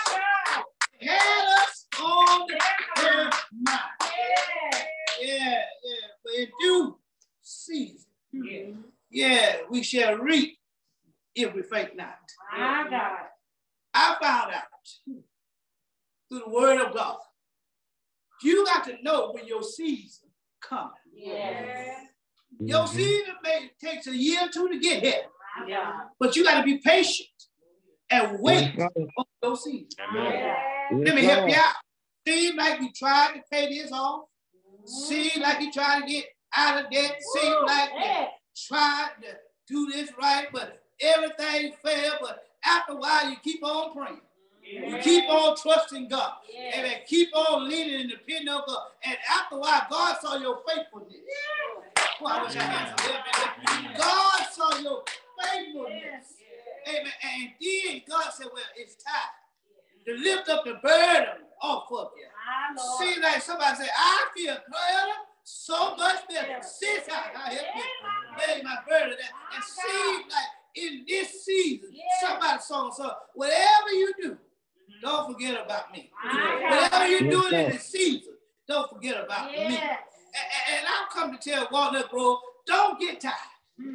Had 0.99 1.47
us 1.61 1.87
on 2.01 2.47
their 2.47 3.29
mind. 3.51 3.79
Yeah, 5.21 5.61
yeah. 5.83 6.07
But 6.25 6.33
in 6.39 6.47
due 6.59 6.97
season, 7.43 8.07
Yes. 8.31 8.73
yeah, 9.11 9.55
we 9.69 9.83
shall 9.83 10.15
reap 10.15 10.57
if 11.35 11.53
we 11.53 11.61
faint 11.61 11.95
not. 11.95 12.17
My 12.51 12.87
God. 12.89 13.19
I 13.93 14.15
found 14.19 14.53
out 14.55 14.63
through 16.29 16.39
the 16.39 16.49
word 16.49 16.81
of 16.81 16.95
God. 16.95 17.17
You 18.43 18.65
got 18.65 18.83
to 18.85 19.01
know 19.01 19.31
when 19.31 19.47
your 19.47 19.63
season 19.63 20.29
coming. 20.61 20.91
Yes. 21.13 21.97
Your 22.59 22.81
mm-hmm. 22.83 22.95
season 22.95 23.33
may 23.43 23.71
takes 23.81 24.07
a 24.07 24.15
year 24.15 24.45
or 24.45 24.49
two 24.49 24.69
to 24.69 24.79
get 24.79 25.03
here, 25.03 25.23
My 25.59 25.69
God. 25.69 25.93
but 26.19 26.35
you 26.35 26.43
got 26.43 26.59
to 26.59 26.63
be 26.63 26.77
patient 26.77 27.27
and 28.09 28.37
wait 28.39 28.73
Yes, 28.77 28.89
Lord. 28.95 29.09
on 29.17 29.25
your 29.41 29.55
season. 29.57 29.87
Yes. 30.13 30.57
Let 30.91 31.15
me 31.15 31.23
help 31.23 31.49
you 31.49 31.55
Lord. 31.55 31.57
out. 31.57 31.75
Seem 32.27 32.55
like 32.55 32.79
you 32.81 32.89
tried 32.95 33.33
to 33.35 33.41
pay 33.51 33.67
this 33.69 33.91
off. 33.91 34.25
Seem 34.85 35.41
like 35.41 35.61
you 35.61 35.71
tried 35.71 36.01
to 36.01 36.07
get 36.07 36.25
out 36.55 36.83
of 36.85 36.91
debt. 36.91 37.15
Seem 37.35 37.53
like 37.65 37.89
you 37.91 37.99
Yes. 37.99 38.31
tried 38.67 39.09
to 39.21 39.27
do 39.67 39.87
this 39.91 40.11
right, 40.21 40.47
but 40.53 40.81
everything 41.01 41.73
failed. 41.83 42.17
But 42.21 42.43
after 42.65 42.93
a 42.93 42.95
while, 42.97 43.29
you 43.29 43.37
keep 43.43 43.63
on 43.63 43.93
praying. 43.93 44.21
You 44.65 44.97
keep 44.99 45.29
on 45.29 45.55
trusting 45.57 46.07
God. 46.07 46.33
Yes. 46.51 46.75
Amen. 46.77 46.97
Keep 47.07 47.35
on 47.35 47.67
leaning 47.67 48.01
and 48.01 48.09
depending 48.09 48.49
on 48.49 48.63
God. 48.65 48.87
And 49.03 49.17
after 49.29 49.55
a 49.55 49.59
while, 49.59 49.81
God 49.89 50.17
saw 50.21 50.37
your 50.37 50.61
faithfulness. 50.67 51.17
Well, 52.21 52.33
I 52.33 52.43
wish 52.43 52.55
I 52.55 52.63
had 52.63 52.99
some 52.99 53.11
help 53.11 53.77
in 53.77 53.83
there. 53.85 53.97
God 53.97 54.47
saw 54.51 54.77
your 54.79 55.03
faithfulness. 55.41 56.33
Amen. 56.87 57.11
And 57.23 57.49
then 57.59 58.01
God 58.09 58.31
said, 58.33 58.47
Well, 58.53 58.63
it's 58.77 58.95
time 58.95 59.13
to 60.05 60.13
lift 60.15 60.49
up 60.49 60.65
the 60.65 60.75
burden 60.81 61.43
off 61.61 61.87
of 61.91 62.11
you. 62.17 62.25
See, 62.99 63.05
Lord. 63.05 63.21
Like 63.21 63.41
somebody 63.41 63.75
say, 63.77 63.89
I 63.97 64.25
feel 64.35 64.53
better, 64.55 65.11
so 65.43 65.95
much 65.95 66.27
better. 66.29 66.59
Since 66.61 67.07
I, 67.09 67.31
I 67.35 67.53
helped 67.53 67.75
me 67.75 67.83
lay 68.55 68.61
my 68.63 68.77
burden 68.87 69.17
down. 69.17 69.29
And 69.55 69.63
seems 69.63 70.31
like 70.31 70.51
in 70.75 71.05
this 71.07 71.45
season, 71.45 71.89
somebody 72.21 72.59
saw 72.61 72.89
so 72.91 73.11
whatever 73.35 73.89
you 73.91 74.13
do, 74.21 74.37
don't 75.01 75.31
forget 75.33 75.63
about 75.65 75.91
me. 75.91 76.09
Whatever 76.23 77.07
you're 77.07 77.23
Yes, 77.23 77.31
doing 77.31 77.53
in 77.53 77.65
sir. 77.65 77.71
this 77.71 77.83
season, 77.89 78.33
don't 78.67 78.89
forget 78.89 79.23
about 79.23 79.51
me. 79.51 79.57
And, 79.57 79.75
and 79.75 80.85
I'm 80.87 81.07
come 81.11 81.37
to 81.37 81.49
tell 81.49 81.67
Walnut 81.71 82.09
Grove, 82.09 82.39
don't 82.65 82.99
get 82.99 83.19
tired. 83.21 83.33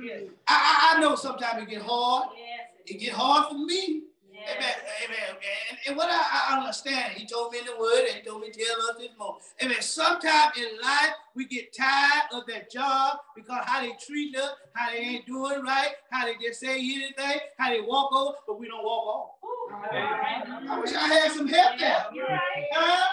Yes. 0.02 0.22
I, 0.46 0.92
I, 0.94 0.96
I 0.96 1.00
know 1.00 1.14
sometimes 1.14 1.62
it 1.62 1.68
get 1.68 1.82
hard. 1.82 2.28
Yes. 2.36 2.68
It 2.86 3.00
get 3.00 3.12
hard 3.12 3.48
for 3.48 3.58
me. 3.58 4.02
Yes. 4.40 4.56
Amen. 4.56 4.74
Amen. 5.04 5.36
And, 5.70 5.78
and 5.86 5.96
what 5.96 6.08
I, 6.10 6.50
I 6.50 6.58
understand, 6.58 7.12
he 7.14 7.26
told 7.26 7.52
me 7.52 7.58
in 7.58 7.66
the 7.66 7.78
word 7.78 8.06
and 8.06 8.16
he 8.16 8.22
told 8.22 8.40
me 8.42 8.50
tell 8.50 8.90
us 8.90 8.96
this 8.98 9.10
more. 9.18 9.38
Amen. 9.62 9.80
Sometimes 9.80 10.56
in 10.56 10.80
life 10.80 11.12
we 11.34 11.46
get 11.46 11.74
tired 11.76 12.28
of 12.32 12.44
that 12.46 12.70
job 12.70 13.18
because 13.34 13.62
how 13.64 13.80
they 13.80 13.92
treat 14.04 14.36
us, 14.36 14.52
how 14.74 14.90
they 14.90 14.98
ain't 14.98 15.26
doing 15.26 15.62
right, 15.62 15.90
how 16.10 16.24
they 16.24 16.34
just 16.40 16.60
say 16.60 16.78
anything, 16.78 17.40
how 17.58 17.70
they 17.70 17.80
walk 17.80 18.12
over, 18.12 18.36
but 18.46 18.58
we 18.58 18.68
don't 18.68 18.84
walk 18.84 19.06
off. 19.06 19.30
I 19.82 20.80
wish 20.80 20.92
I 20.94 21.08
had 21.08 21.32
some 21.32 21.48
help 21.48 21.78
there. 21.78 22.06
Right. 22.12 22.66
Huh? 22.72 23.08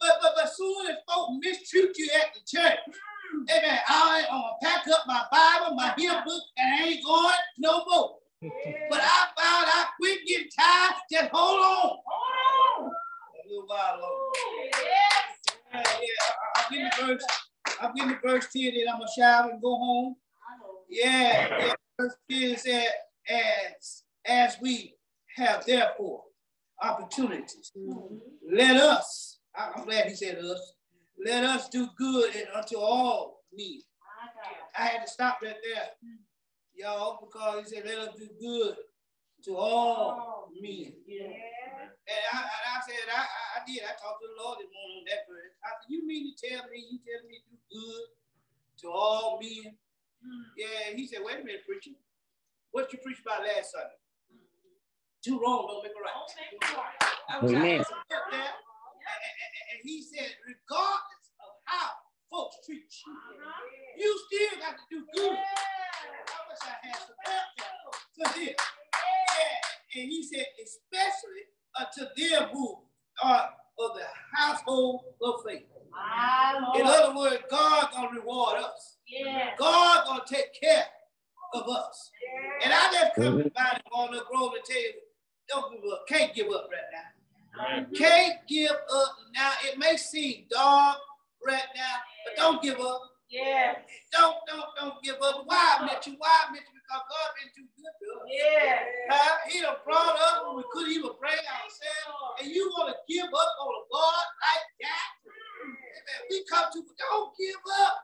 But 0.00 0.12
but 0.22 0.32
but 0.36 0.52
soon 0.52 0.86
as 0.86 0.96
folks 1.08 1.32
mistreat 1.42 1.98
you 1.98 2.08
at 2.22 2.34
the 2.34 2.40
church, 2.46 2.78
mm. 3.34 3.50
amen, 3.50 3.78
I 3.88 4.18
ain't 4.20 4.28
gonna 4.28 4.52
pack 4.62 4.86
up 4.88 5.04
my 5.06 5.24
Bible, 5.30 5.74
my 5.74 5.92
hymn 5.96 6.22
book, 6.24 6.42
and 6.56 6.74
I 6.74 6.86
ain't 6.88 7.04
going 7.04 7.34
no 7.58 7.84
more. 7.84 8.17
But 8.40 9.00
I 9.02 9.26
found 9.36 9.66
I 9.66 9.86
quit 10.00 10.20
getting 10.26 10.48
tired. 10.58 10.94
Just 11.10 11.30
hold 11.32 11.60
on. 11.60 11.98
Hold 12.06 12.84
on. 12.84 12.90
A 12.90 13.48
little 13.48 13.66
while 13.66 14.00
longer. 14.00 14.70
Yes. 14.74 15.56
Yeah, 15.74 15.82
yeah. 16.00 16.32
I'm 16.56 16.72
getting 16.72 16.90
the 16.98 17.06
verse. 17.06 17.24
I'm 17.80 17.94
getting 17.94 18.10
the 18.12 18.18
verse 18.28 18.46
10, 18.52 18.62
then 18.74 18.84
I'm 18.92 18.98
gonna 18.98 19.10
shower 19.16 19.50
and 19.50 19.62
go 19.62 19.76
home. 19.76 20.16
Yeah, 20.88 21.58
yeah. 21.66 21.72
Verse 22.00 22.14
10 22.30 22.56
said, 22.58 22.88
as 23.28 24.04
as 24.24 24.56
we 24.60 24.94
have 25.36 25.64
therefore 25.66 26.22
opportunities, 26.82 27.72
let 28.50 28.76
us. 28.76 29.38
I'm 29.54 29.84
glad 29.84 30.06
he 30.06 30.14
said 30.14 30.38
us. 30.38 30.74
Let 31.24 31.44
us 31.44 31.68
do 31.68 31.88
good 31.96 32.34
and 32.36 32.46
unto 32.54 32.76
all 32.78 33.42
men. 33.52 33.80
I 34.78 34.84
had 34.86 35.04
to 35.04 35.10
stop 35.10 35.38
right 35.42 35.56
there, 35.74 35.88
y'all, 36.78 37.18
because 37.20 37.68
he 37.68 37.74
said, 37.74 37.84
let 37.84 37.98
us 37.98 38.14
do 38.16 38.28
good 38.40 38.76
to 39.44 39.56
all 39.56 40.48
men. 40.60 40.94
And 42.08 42.22
I, 42.32 42.38
and 42.40 42.66
I 42.72 42.78
said, 42.86 43.04
I, 43.12 43.20
I, 43.20 43.42
I 43.58 43.66
did. 43.66 43.82
I 43.84 43.92
talked 44.00 44.22
to 44.22 44.26
the 44.30 44.38
Lord 44.40 44.58
this 44.62 44.70
morning 44.72 45.02
on 45.02 45.06
that 45.10 45.26
verse. 45.28 45.52
I 45.60 45.74
said, 45.76 45.90
you 45.90 46.06
mean 46.06 46.30
to 46.30 46.34
tell 46.38 46.64
me, 46.70 46.78
you 46.88 46.98
tell 47.04 47.20
me 47.28 47.36
to 47.42 47.50
do 47.52 47.58
good 47.68 48.06
to 48.82 48.86
all 48.90 49.38
men? 49.42 49.74
Hmm. 50.24 50.46
Yeah, 50.56 50.96
he 50.96 51.06
said, 51.06 51.20
wait 51.22 51.42
a 51.42 51.44
minute, 51.44 51.66
preacher. 51.66 51.94
What 52.72 52.92
you 52.92 52.98
preached 53.02 53.22
about 53.22 53.42
last 53.44 53.72
Sunday? 53.74 53.98
Too 55.22 55.38
wrong 55.42 55.66
don't 55.66 55.82
make 55.82 55.92
a 55.92 56.00
right. 56.00 56.14
I 57.28 57.42
was 57.42 57.52
Amen. 57.52 57.62
I 57.62 57.68
had 57.82 57.86
some 57.86 57.98
there. 58.08 58.22
And, 58.30 58.38
and- 58.38 58.46
and- 58.46 59.66
and 59.68 59.80
he 59.84 60.02
said, 60.02 60.32
regardless 60.48 61.26
of 61.44 61.50
how 61.64 61.90
folks 62.30 62.56
treat 62.64 62.88
you, 62.88 63.12
uh-huh. 63.12 63.62
you 63.96 64.10
still 64.26 64.58
got 64.60 64.74
to 64.80 64.84
do 64.90 65.04
good. 65.14 65.36
I 65.36 66.27
wish 66.60 66.70
I 66.70 66.86
had 66.86 66.96
some 66.96 67.16
help. 67.24 68.32
To 68.34 68.40
them. 68.40 68.54
Yeah. 68.54 70.02
And 70.02 70.10
he 70.10 70.22
said, 70.22 70.44
especially 70.62 71.44
uh, 71.78 71.84
to 71.96 72.08
them 72.16 72.48
who 72.52 72.78
are 73.22 73.50
of 73.80 73.90
the 73.96 74.04
household 74.36 75.02
of 75.22 75.34
faith. 75.46 75.62
In 76.76 76.86
other 76.86 77.16
words, 77.16 77.38
God 77.50 77.88
gonna 77.92 78.10
reward 78.10 78.58
us. 78.62 78.96
God 79.58 80.04
gonna 80.06 80.22
take 80.26 80.52
care 80.60 80.84
of 81.54 81.68
us. 81.68 82.10
And 82.64 82.72
I 82.72 82.92
just 82.92 83.14
come 83.14 83.38
to 83.42 83.50
find 83.50 83.82
on 83.92 84.12
the 84.12 84.22
grove 84.30 84.52
and 84.54 84.64
tell 84.64 84.76
you, 84.80 84.92
don't 85.48 85.72
give 85.72 85.92
up. 85.92 86.06
Can't 86.08 86.34
give 86.34 86.48
up 86.48 86.68
right 86.70 86.90
now. 86.92 87.86
Can't 87.96 88.34
give 88.48 88.70
up 88.70 89.16
now. 89.34 89.52
It 89.64 89.78
may 89.78 89.96
seem 89.96 90.44
dark 90.50 90.98
right 91.46 91.62
now, 91.74 91.94
but 92.26 92.36
don't 92.36 92.62
give 92.62 92.78
up. 92.80 93.02
Don't, 94.12 94.36
don't, 94.46 94.64
don't 94.80 95.02
give 95.02 95.16
up. 95.22 95.42
Why, 95.46 95.78
Mitchell? 95.82 96.14
Why, 96.18 96.48
Mitchell? 96.52 96.72
Because 96.72 97.02
God 97.08 97.28
been 97.36 97.50
too 97.56 97.68
good 97.76 97.92
to 98.00 98.08
us. 98.24 98.28
Huh? 99.10 99.36
He 99.50 99.60
done 99.60 99.76
brought 99.84 100.16
us 100.16 100.40
when 100.46 100.56
we 100.56 100.64
couldn't 100.72 100.92
even 100.92 101.10
pray 101.20 101.36
ourselves. 101.36 102.40
And 102.40 102.48
you 102.50 102.70
want 102.76 102.94
to 102.94 103.14
give 103.14 103.26
up 103.26 103.52
on 103.60 103.68
a 103.68 103.84
God 103.92 104.24
like 104.40 104.66
that? 104.80 105.08
Amen. 105.64 106.20
We 106.30 106.44
come 106.50 106.64
to, 106.72 106.82
don't 106.98 107.32
give 107.38 107.56
up. 107.84 107.96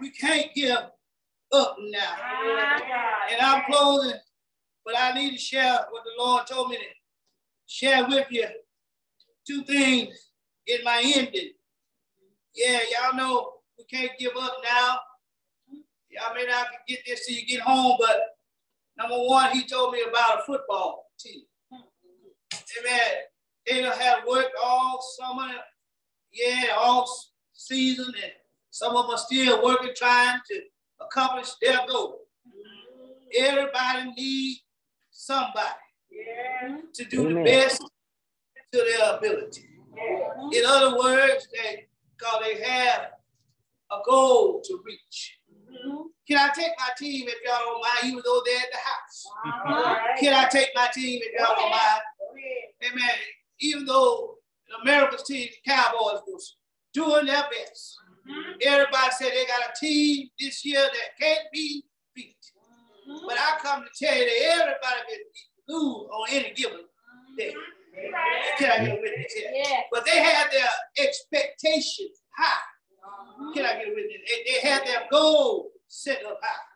We 0.00 0.10
can't 0.10 0.54
give 0.54 0.78
up 1.52 1.76
now. 1.78 2.16
And 3.30 3.40
I'm 3.40 3.62
closing, 3.70 4.18
but 4.84 4.94
I 4.98 5.12
need 5.14 5.32
to 5.32 5.38
share 5.38 5.78
what 5.90 6.02
the 6.04 6.10
the 6.16 6.22
Lord 6.22 6.46
told 6.46 6.70
me 6.70 6.76
to 6.76 6.82
share 7.66 8.06
with 8.08 8.26
you 8.30 8.46
two 9.46 9.62
things 9.64 10.30
in 10.66 10.78
my 10.84 11.00
ending. 11.04 11.52
Yeah, 12.54 12.80
y'all 12.90 13.16
know 13.16 13.52
we 13.78 13.84
can't 13.84 14.12
give 14.18 14.32
up 14.40 14.56
now. 14.64 14.98
Y'all 16.10 16.34
may 16.34 16.44
not 16.44 16.66
get 16.86 17.00
this 17.06 17.26
till 17.26 17.36
you 17.36 17.46
get 17.46 17.60
home, 17.60 17.96
but 17.98 18.20
number 18.98 19.16
one, 19.16 19.50
he 19.52 19.64
told 19.66 19.92
me 19.94 20.02
about 20.08 20.40
a 20.40 20.42
football 20.44 21.06
team. 21.18 21.42
Amen. 21.72 23.00
They 23.66 23.80
don't 23.80 23.96
have 23.98 24.26
worked 24.28 24.52
all 24.62 25.02
summer, 25.18 25.48
yeah, 26.32 26.74
all 26.76 27.08
season, 27.54 28.06
and 28.22 28.32
some 28.70 28.94
of 28.96 29.06
them 29.06 29.14
are 29.14 29.18
still 29.18 29.64
working, 29.64 29.92
trying 29.96 30.40
to 30.50 30.60
accomplish 31.00 31.50
their 31.62 31.78
goal. 31.88 32.18
Everybody 33.34 34.12
needs 34.16 34.60
somebody 35.10 35.68
Yeah. 36.10 36.78
to 36.94 37.04
do 37.04 37.28
Amen. 37.28 37.44
the 37.44 37.50
best 37.50 37.82
to 38.72 38.78
their 38.78 39.16
ability. 39.16 39.68
In 40.62 40.68
other 40.68 40.96
words, 40.96 41.48
they 41.52 41.86
because 42.16 42.40
they 42.44 42.62
have 42.62 43.10
a 43.90 43.98
goal 44.06 44.62
to 44.64 44.80
reach. 44.84 45.38
Can 46.28 46.38
I 46.38 46.50
take 46.54 46.70
my 46.78 46.88
team 46.96 47.26
if 47.26 47.34
y'all 47.44 47.58
don't 47.64 47.80
mind, 47.80 48.12
even 48.12 48.22
though 48.24 48.42
they're 48.44 48.58
at 48.58 48.70
the 48.70 48.78
house? 48.78 49.26
Uh-huh. 49.44 49.98
Can 50.20 50.32
I 50.32 50.48
take 50.48 50.68
my 50.74 50.88
team 50.94 51.20
if 51.20 51.40
y'all 51.40 51.56
don't 51.56 51.70
mind? 51.70 52.02
Amen. 52.84 53.10
Even 53.60 53.86
though 53.86 54.36
the 54.68 54.76
America's 54.82 55.24
team, 55.24 55.48
the 55.48 55.70
Cowboys, 55.70 56.20
was 56.28 56.56
doing 56.94 57.26
their 57.26 57.42
best. 57.50 57.96
Everybody 58.62 59.10
said 59.18 59.30
they 59.32 59.46
got 59.46 59.68
a 59.68 59.80
team 59.80 60.28
this 60.38 60.64
year 60.64 60.80
that 60.80 61.18
can't 61.20 61.46
be 61.52 61.84
beat. 62.14 62.36
But 63.26 63.36
I 63.36 63.58
come 63.60 63.82
to 63.82 64.06
tell 64.06 64.16
you 64.16 64.24
that 64.24 64.60
everybody 64.60 65.00
can 65.08 65.18
lose 65.68 66.06
on 66.08 66.26
any 66.30 66.54
given 66.54 66.82
day. 67.36 67.54
Can 68.58 68.70
I 68.70 68.84
get 68.84 68.98
a 68.98 69.00
witness 69.00 69.32
here? 69.32 69.50
Yeah. 69.54 69.80
But 69.90 70.04
they 70.04 70.18
had 70.18 70.50
their 70.50 71.06
expectations 71.06 72.20
high. 72.36 72.60
Uh-huh. 73.04 73.52
Can 73.52 73.66
I 73.66 73.74
get 73.74 73.88
a 73.88 73.94
witness? 73.94 74.22
They, 74.28 74.52
they 74.52 74.68
had 74.68 74.86
their 74.86 75.06
goal 75.10 75.70
set 75.88 76.24
up 76.24 76.38
high. 76.42 76.68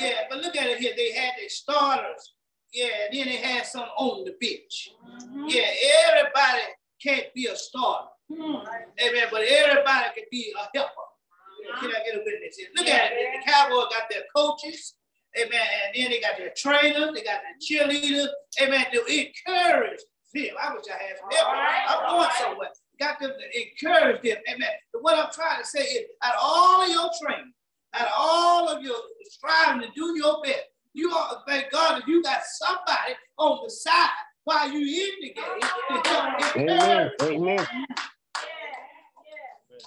Yeah, 0.00 0.22
but 0.30 0.38
look 0.38 0.56
at 0.56 0.66
it 0.66 0.78
here. 0.78 0.92
They 0.96 1.12
had 1.12 1.32
their 1.38 1.48
starters. 1.48 2.34
Yeah, 2.72 2.86
and 3.10 3.18
then 3.18 3.26
they 3.26 3.36
had 3.36 3.66
some 3.66 3.88
on 3.96 4.24
the 4.24 4.34
bench. 4.40 4.90
Mm-hmm. 5.06 5.44
Yeah, 5.48 5.66
everybody 6.08 6.62
can't 7.02 7.32
be 7.34 7.46
a 7.46 7.56
starter. 7.56 8.08
Hmm. 8.32 8.56
Amen. 9.00 9.28
But 9.30 9.42
everybody 9.42 10.06
can 10.14 10.24
be 10.30 10.52
a 10.54 10.76
helper. 10.76 10.90
Uh-huh. 10.90 11.80
Can 11.80 11.90
I 11.90 12.04
get 12.04 12.20
a 12.20 12.22
witness 12.24 12.56
here? 12.56 12.68
Look 12.76 12.88
at 12.88 13.12
it. 13.12 13.18
The 13.44 13.50
Cowboys 13.50 13.86
got 13.90 14.08
their 14.10 14.22
coaches. 14.34 14.94
Amen. 15.38 15.60
And 15.86 16.02
then 16.02 16.10
they 16.10 16.20
got 16.20 16.36
their 16.36 16.52
trainers. 16.56 17.14
They 17.14 17.22
got 17.22 17.40
their 17.42 17.58
cheerleaders. 17.60 18.28
Amen. 18.60 18.84
To 18.92 19.04
encourage 19.06 20.00
them. 20.34 20.54
I 20.60 20.74
wish 20.74 20.84
I 20.88 21.02
had 21.02 21.18
some 21.18 21.30
help. 21.30 21.48
I'm 21.88 22.16
going 22.16 22.30
somewhere. 22.38 22.68
Got 22.98 23.20
them 23.20 23.30
to 23.30 23.60
encourage 23.60 24.22
them. 24.22 24.36
Amen. 24.48 24.68
But 24.92 25.02
what 25.02 25.18
I'm 25.18 25.30
trying 25.32 25.60
to 25.60 25.66
say 25.66 25.82
is, 25.82 26.06
out 26.22 26.34
of 26.34 26.40
all 26.42 26.82
of 26.82 26.88
your 26.90 27.10
training, 27.22 27.52
out 27.94 28.06
of 28.06 28.12
all 28.16 28.68
of 28.68 28.82
your 28.82 28.96
striving 29.24 29.82
to 29.82 29.88
do 29.94 30.16
your 30.16 30.42
best, 30.42 30.64
you 30.94 31.10
ought 31.10 31.30
to 31.30 31.52
thank 31.52 31.70
God 31.70 32.00
that 32.00 32.08
you 32.08 32.22
got 32.22 32.40
somebody 32.44 33.14
on 33.38 33.60
the 33.64 33.70
side 33.70 34.08
while 34.44 34.70
you 34.70 34.80
in 34.80 35.10
the 35.20 35.34
game 35.34 36.02
to 36.02 36.08
help 36.08 36.56
Amen. 36.56 37.10
encourage. 37.12 37.12
Amen. 37.22 37.66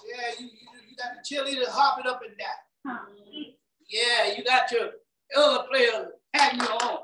Yeah, 0.08 0.32
you, 0.40 0.46
you, 0.46 0.68
you 0.90 0.96
got 0.96 1.12
the 1.16 1.36
cheerleaders 1.36 1.68
hopping 1.70 2.08
up 2.08 2.22
and 2.26 2.38
down. 2.38 3.00
Yeah, 3.90 4.34
you 4.38 4.44
got 4.44 4.72
your 4.72 4.92
other 5.38 5.66
players 5.70 6.08
patting 6.34 6.60
you 6.62 6.66
on. 6.68 7.00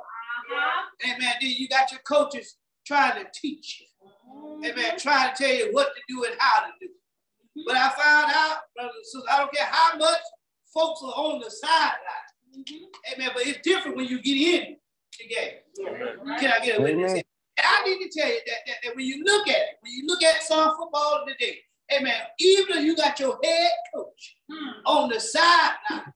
Amen. 1.06 1.20
Then 1.20 1.50
you 1.50 1.68
got 1.68 1.92
your 1.92 2.00
coaches 2.08 2.56
trying 2.88 3.24
to 3.24 3.30
teach 3.34 3.82
you. 3.82 4.70
Amen. 4.70 4.98
Trying 4.98 5.36
to 5.36 5.44
tell 5.44 5.54
you 5.54 5.70
what 5.72 5.90
to 5.96 6.02
do 6.08 6.24
and 6.24 6.36
how 6.40 6.66
to 6.66 6.72
do. 6.80 6.88
But 7.66 7.76
I 7.76 7.90
found 7.90 8.32
out, 8.34 8.58
brothers 8.76 8.94
and 8.96 9.06
sisters, 9.06 9.24
I 9.30 9.38
don't 9.40 9.54
care 9.54 9.68
how 9.70 9.98
much 9.98 10.20
folks 10.74 11.02
are 11.04 11.14
on 11.14 11.42
the 11.42 11.50
sideline. 11.50 11.94
Amen. 13.14 13.30
But 13.34 13.46
it's 13.48 13.60
different 13.64 13.98
when 13.98 14.08
you 14.08 14.22
get 14.22 14.38
in 14.38 14.78
the 15.20 15.28
game. 15.28 16.38
Can 16.40 16.52
I 16.52 16.66
get 16.66 16.80
a 16.80 16.82
witness? 16.82 17.12
Amen. 17.12 17.24
And 17.58 17.66
I 17.66 17.84
need 17.86 18.10
to 18.10 18.20
tell 18.20 18.30
you 18.30 18.40
that, 18.46 18.58
that, 18.68 18.76
that 18.84 18.96
when 18.96 19.06
you 19.06 19.24
look 19.24 19.48
at 19.48 19.56
it, 19.56 19.78
when 19.82 19.92
you 19.92 20.06
look 20.06 20.22
at 20.22 20.44
some 20.44 20.76
football 20.78 21.26
today, 21.28 21.58
amen, 21.92 22.14
even 22.40 22.78
if 22.78 22.84
you 22.84 22.96
got 22.96 23.20
your 23.20 23.40
head 23.44 23.72
coach 23.96 24.36
hmm. 24.52 24.70
on 24.86 25.10
the 25.10 25.20
sideline, 25.20 26.14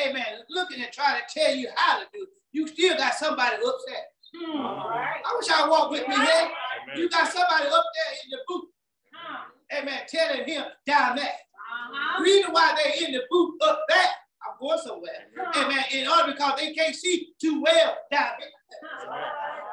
amen, 0.00 0.24
looking 0.50 0.80
and 0.80 0.92
trying 0.92 1.20
to 1.20 1.40
tell 1.40 1.54
you 1.54 1.68
how 1.74 1.98
to 1.98 2.06
do 2.12 2.22
it, 2.22 2.28
you 2.52 2.68
still 2.68 2.96
got 2.96 3.14
somebody 3.14 3.56
upset. 3.56 4.06
I 4.46 5.36
wish 5.38 5.50
I 5.50 5.68
walk 5.68 5.90
with 5.90 6.06
me 6.08 6.14
here. 6.14 6.50
You 6.96 7.08
got 7.08 7.28
somebody 7.28 7.66
up 7.66 7.84
there 7.94 8.14
in 8.24 8.30
the 8.30 8.38
booth, 8.46 8.70
amen, 9.76 10.00
telling 10.08 10.46
him 10.46 10.64
down 10.86 11.16
there. 11.16 11.34
Reason 12.20 12.52
why 12.52 12.74
they 12.76 13.04
in 13.04 13.12
the 13.12 13.22
booth 13.30 13.60
up 13.62 13.80
there, 13.88 14.08
I'm 14.42 14.58
going 14.60 14.78
somewhere. 14.78 15.26
Amen. 15.56 15.84
In 15.92 16.08
order 16.08 16.32
because 16.32 16.58
they 16.58 16.72
can't 16.72 16.94
see 16.94 17.28
too 17.40 17.62
well 17.62 17.96
down 18.10 18.32
there. 18.40 18.48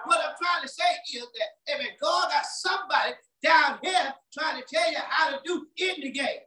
What 0.05 0.19
I'm 0.19 0.35
trying 0.41 0.61
to 0.61 0.67
say 0.67 0.83
is 1.13 1.23
that, 1.23 1.75
amen, 1.75 1.87
God 2.01 2.29
got 2.29 2.45
somebody 2.45 3.13
down 3.43 3.79
here 3.81 4.13
trying 4.33 4.61
to 4.61 4.67
tell 4.67 4.91
you 4.91 4.97
how 5.07 5.29
to 5.31 5.39
do 5.45 5.65
in 5.77 6.01
the 6.01 6.11
game. 6.11 6.41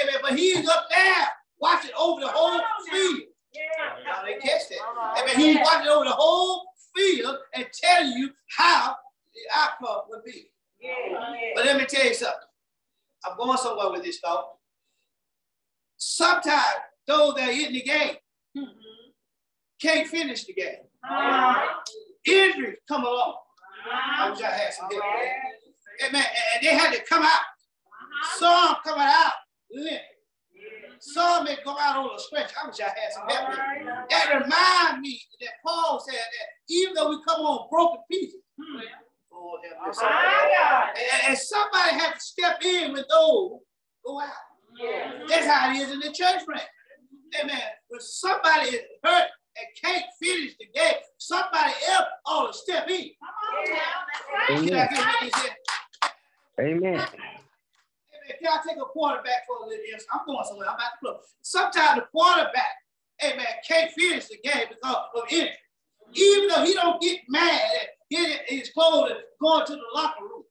Amen. 0.00 0.14
But 0.22 0.38
he's 0.38 0.68
up 0.68 0.86
there 0.90 1.26
watching 1.58 1.90
over 1.98 2.20
the 2.20 2.28
whole 2.28 2.60
field. 2.90 3.20
Y'all 4.04 4.24
didn't 4.24 4.42
catch 4.42 4.68
that. 4.70 4.78
Amen. 5.20 5.36
He's 5.36 5.58
watching 5.58 5.88
over 5.88 6.04
the 6.04 6.12
whole 6.12 6.71
field 6.94 7.36
and 7.54 7.66
tell 7.72 8.04
you 8.04 8.30
how 8.56 8.96
the 9.34 9.40
outcome 9.54 10.02
would 10.08 10.24
be. 10.24 10.50
But 11.54 11.64
let 11.64 11.76
me 11.76 11.86
tell 11.86 12.04
you 12.04 12.14
something. 12.14 12.38
I'm 13.24 13.36
going 13.36 13.56
somewhere 13.58 13.90
with 13.90 14.02
this 14.02 14.18
thought. 14.18 14.48
Sometimes 15.96 16.64
those 17.06 17.34
that 17.34 17.48
are 17.48 17.52
in 17.52 17.72
the 17.72 17.82
game 17.82 18.16
can't 19.80 20.08
finish 20.08 20.44
the 20.44 20.54
game. 20.54 20.76
Uh-huh. 21.04 21.66
Injuries 22.26 22.78
come 22.88 23.04
along. 23.04 23.36
I 24.18 24.30
wish 24.30 24.40
I 24.40 24.50
had 24.50 24.72
some 24.72 24.88
help. 24.90 25.02
Amen. 26.08 26.24
And 26.54 26.66
they 26.66 26.74
had 26.74 26.92
to 26.92 27.04
come 27.08 27.22
out. 27.22 27.28
Uh-huh. 27.28 28.38
Some 28.38 28.76
coming 28.84 29.06
out 29.06 29.32
limp. 29.72 30.02
Some 31.04 31.44
may 31.44 31.56
go 31.64 31.76
out 31.76 31.96
on 31.96 32.14
a 32.14 32.18
stretch. 32.18 32.52
I 32.62 32.68
wish 32.68 32.78
I 32.78 32.84
had 32.84 33.12
some 33.12 33.28
help. 33.28 33.48
with 33.48 33.58
that. 33.58 34.08
That 34.08 34.44
remind 34.44 35.00
me 35.00 35.20
that 35.40 35.50
Paul 35.66 35.98
said 35.98 36.14
that 36.14 36.46
even 36.72 36.94
though 36.94 37.10
we 37.10 37.18
come 37.26 37.40
on 37.40 37.68
broken 37.68 37.98
pieces, 38.08 38.38
oh, 39.34 39.58
have 39.64 39.84
mercy. 39.84 40.04
and, 40.06 41.30
and 41.30 41.38
somebody 41.38 41.90
had 41.98 42.12
to 42.14 42.20
step 42.20 42.62
in 42.64 42.92
with 42.92 43.06
those 43.08 43.58
go 44.06 44.20
out. 44.20 44.28
That's 45.28 45.44
how 45.44 45.72
it 45.72 45.78
is 45.78 45.90
in 45.90 45.98
the 45.98 46.12
church, 46.12 46.44
friend. 46.44 46.62
Amen. 47.42 47.60
When 47.88 48.00
somebody 48.00 48.68
is 48.68 48.82
hurt 49.02 49.26
and 49.56 49.66
can't 49.84 50.04
finish 50.22 50.52
the 50.60 50.66
game, 50.72 50.94
somebody 51.18 51.72
else 51.90 52.06
ought 52.26 52.52
to 52.52 52.56
step 52.56 52.88
in. 52.88 53.10
Can 53.66 53.76
I 54.46 54.52
Amen. 54.52 54.66
get 54.70 54.92
what 54.92 55.16
they 55.20 55.30
said? 55.30 55.56
Amen. 56.60 56.94
Amen. 56.94 57.31
Can 58.38 58.48
I 58.48 58.60
take 58.66 58.76
a 58.76 58.84
quarterback 58.84 59.46
for 59.46 59.64
a 59.64 59.68
little 59.68 59.84
instant? 59.92 60.08
I'm 60.12 60.26
going 60.26 60.44
somewhere. 60.44 60.68
I'm 60.68 60.74
about 60.74 60.90
to 60.92 60.98
close. 61.00 61.34
Sometimes 61.42 62.00
the 62.00 62.06
quarterback, 62.10 62.76
amen, 63.24 63.46
can't 63.66 63.90
finish 63.92 64.26
the 64.26 64.38
game 64.42 64.66
because 64.68 64.96
of 65.14 65.22
injury. 65.30 65.50
Even 66.14 66.48
though 66.48 66.64
he 66.64 66.74
don't 66.74 67.00
get 67.00 67.20
mad 67.28 67.60
at 67.80 67.88
getting 68.10 68.36
his 68.46 68.70
clothes 68.70 69.12
and 69.12 69.20
going 69.40 69.66
to 69.66 69.72
the 69.72 69.82
locker 69.94 70.24
room, 70.24 70.42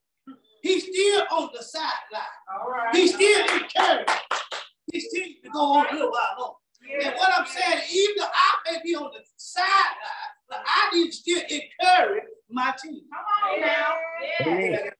he's 0.62 0.84
still 0.84 1.24
on 1.30 1.50
the 1.54 1.62
sideline. 1.62 1.92
All 2.52 2.70
right. 2.70 2.94
He 2.94 3.06
still 3.06 3.46
encouraged. 3.54 4.10
He 4.92 5.00
still 5.00 5.24
to 5.44 5.50
go 5.50 5.60
on 5.60 5.86
a 5.90 5.92
little 5.92 6.10
while 6.10 6.36
longer. 6.38 6.56
And 7.04 7.14
what 7.14 7.30
I'm 7.38 7.46
saying, 7.46 7.82
even 7.92 8.16
though 8.18 8.24
I 8.26 8.72
may 8.72 8.80
be 8.84 8.96
on 8.96 9.10
the 9.12 9.20
sideline, 9.36 10.32
but 10.48 10.62
I 10.66 10.94
need 10.94 11.10
to 11.10 11.12
still 11.12 11.42
encourage 11.42 12.24
my 12.50 12.74
team. 12.82 13.02
Come 13.12 13.62
Amen. 14.48 14.72
Yeah, 14.72 14.90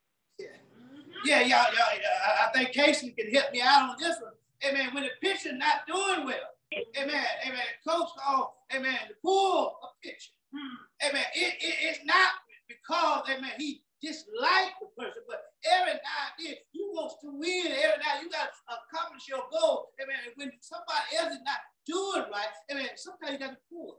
y'all, 1.24 1.48
y'all, 1.48 1.58
I, 1.58 2.46
I 2.48 2.52
think 2.52 2.72
Casey 2.72 3.10
can 3.10 3.32
help 3.32 3.52
me 3.52 3.60
out 3.60 3.90
on 3.90 3.96
this 3.98 4.16
one. 4.20 4.32
Amen. 4.64 4.94
When 4.94 5.04
the 5.04 5.10
pitcher 5.20 5.52
not 5.56 5.86
doing 5.86 6.26
well, 6.26 6.48
amen, 6.96 7.24
amen. 7.46 7.66
Coach 7.86 8.08
call, 8.18 8.64
amen, 8.74 8.98
to 9.08 9.14
pull 9.22 9.78
a 9.82 9.88
pitcher. 10.02 10.30
Hmm. 10.54 11.08
Amen. 11.08 11.24
It, 11.34 11.54
it, 11.60 11.74
it's 11.82 12.00
not 12.04 12.30
because, 12.68 13.28
amen, 13.30 13.52
he 13.58 13.82
dislike 14.02 14.74
the 14.80 14.90
person, 14.98 15.22
but 15.26 15.54
every 15.64 15.94
now 15.94 16.22
and 16.38 16.46
then 16.46 16.54
you 16.72 16.90
wants 16.94 17.16
to 17.22 17.30
win. 17.30 17.66
Every 17.66 18.02
now 18.02 18.20
you 18.20 18.30
got 18.30 18.50
to 18.50 18.74
accomplish 18.74 19.28
your 19.28 19.42
goal. 19.50 19.90
Amen. 20.02 20.16
And 20.26 20.34
when 20.36 20.52
somebody 20.60 21.16
else 21.18 21.32
is 21.32 21.42
not 21.46 21.62
doing 21.86 22.30
right, 22.30 22.52
amen, 22.70 22.90
sometimes 22.96 23.32
you 23.32 23.38
got 23.38 23.54
to 23.54 23.62
pull. 23.70 23.98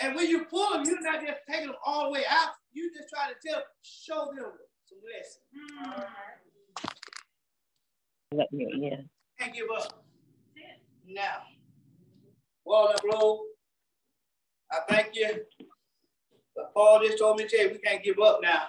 And 0.00 0.14
when 0.14 0.28
you 0.28 0.46
pull 0.46 0.72
them, 0.72 0.84
you're 0.86 1.00
not 1.02 1.20
just 1.20 1.40
taking 1.50 1.66
them 1.68 1.76
all 1.84 2.04
the 2.04 2.10
way 2.10 2.24
out. 2.30 2.50
You 2.72 2.90
just 2.94 3.08
try 3.10 3.28
to 3.28 3.36
tell, 3.46 3.62
show 3.82 4.32
them 4.34 4.52
some 5.22 5.98
mm-hmm. 8.32 8.56
me 8.56 8.88
Yeah. 8.90 8.96
Can't 9.38 9.54
give 9.54 9.66
up. 9.76 10.04
Now, 11.08 11.42
Walnut 12.64 13.00
Grove, 13.02 13.40
I 14.72 14.78
thank 14.88 15.14
you. 15.14 15.28
But 16.56 16.72
Paul 16.74 17.00
just 17.04 17.18
told 17.18 17.36
me 17.36 17.46
to 17.46 17.56
tell 17.56 17.66
you, 17.66 17.72
we 17.72 17.78
can't 17.78 18.02
give 18.02 18.18
up 18.18 18.40
now. 18.42 18.62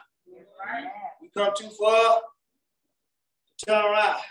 We 1.22 1.30
come 1.30 1.54
too 1.58 1.70
far. 1.70 2.22
Turn 3.66 3.84
around. 3.84 4.22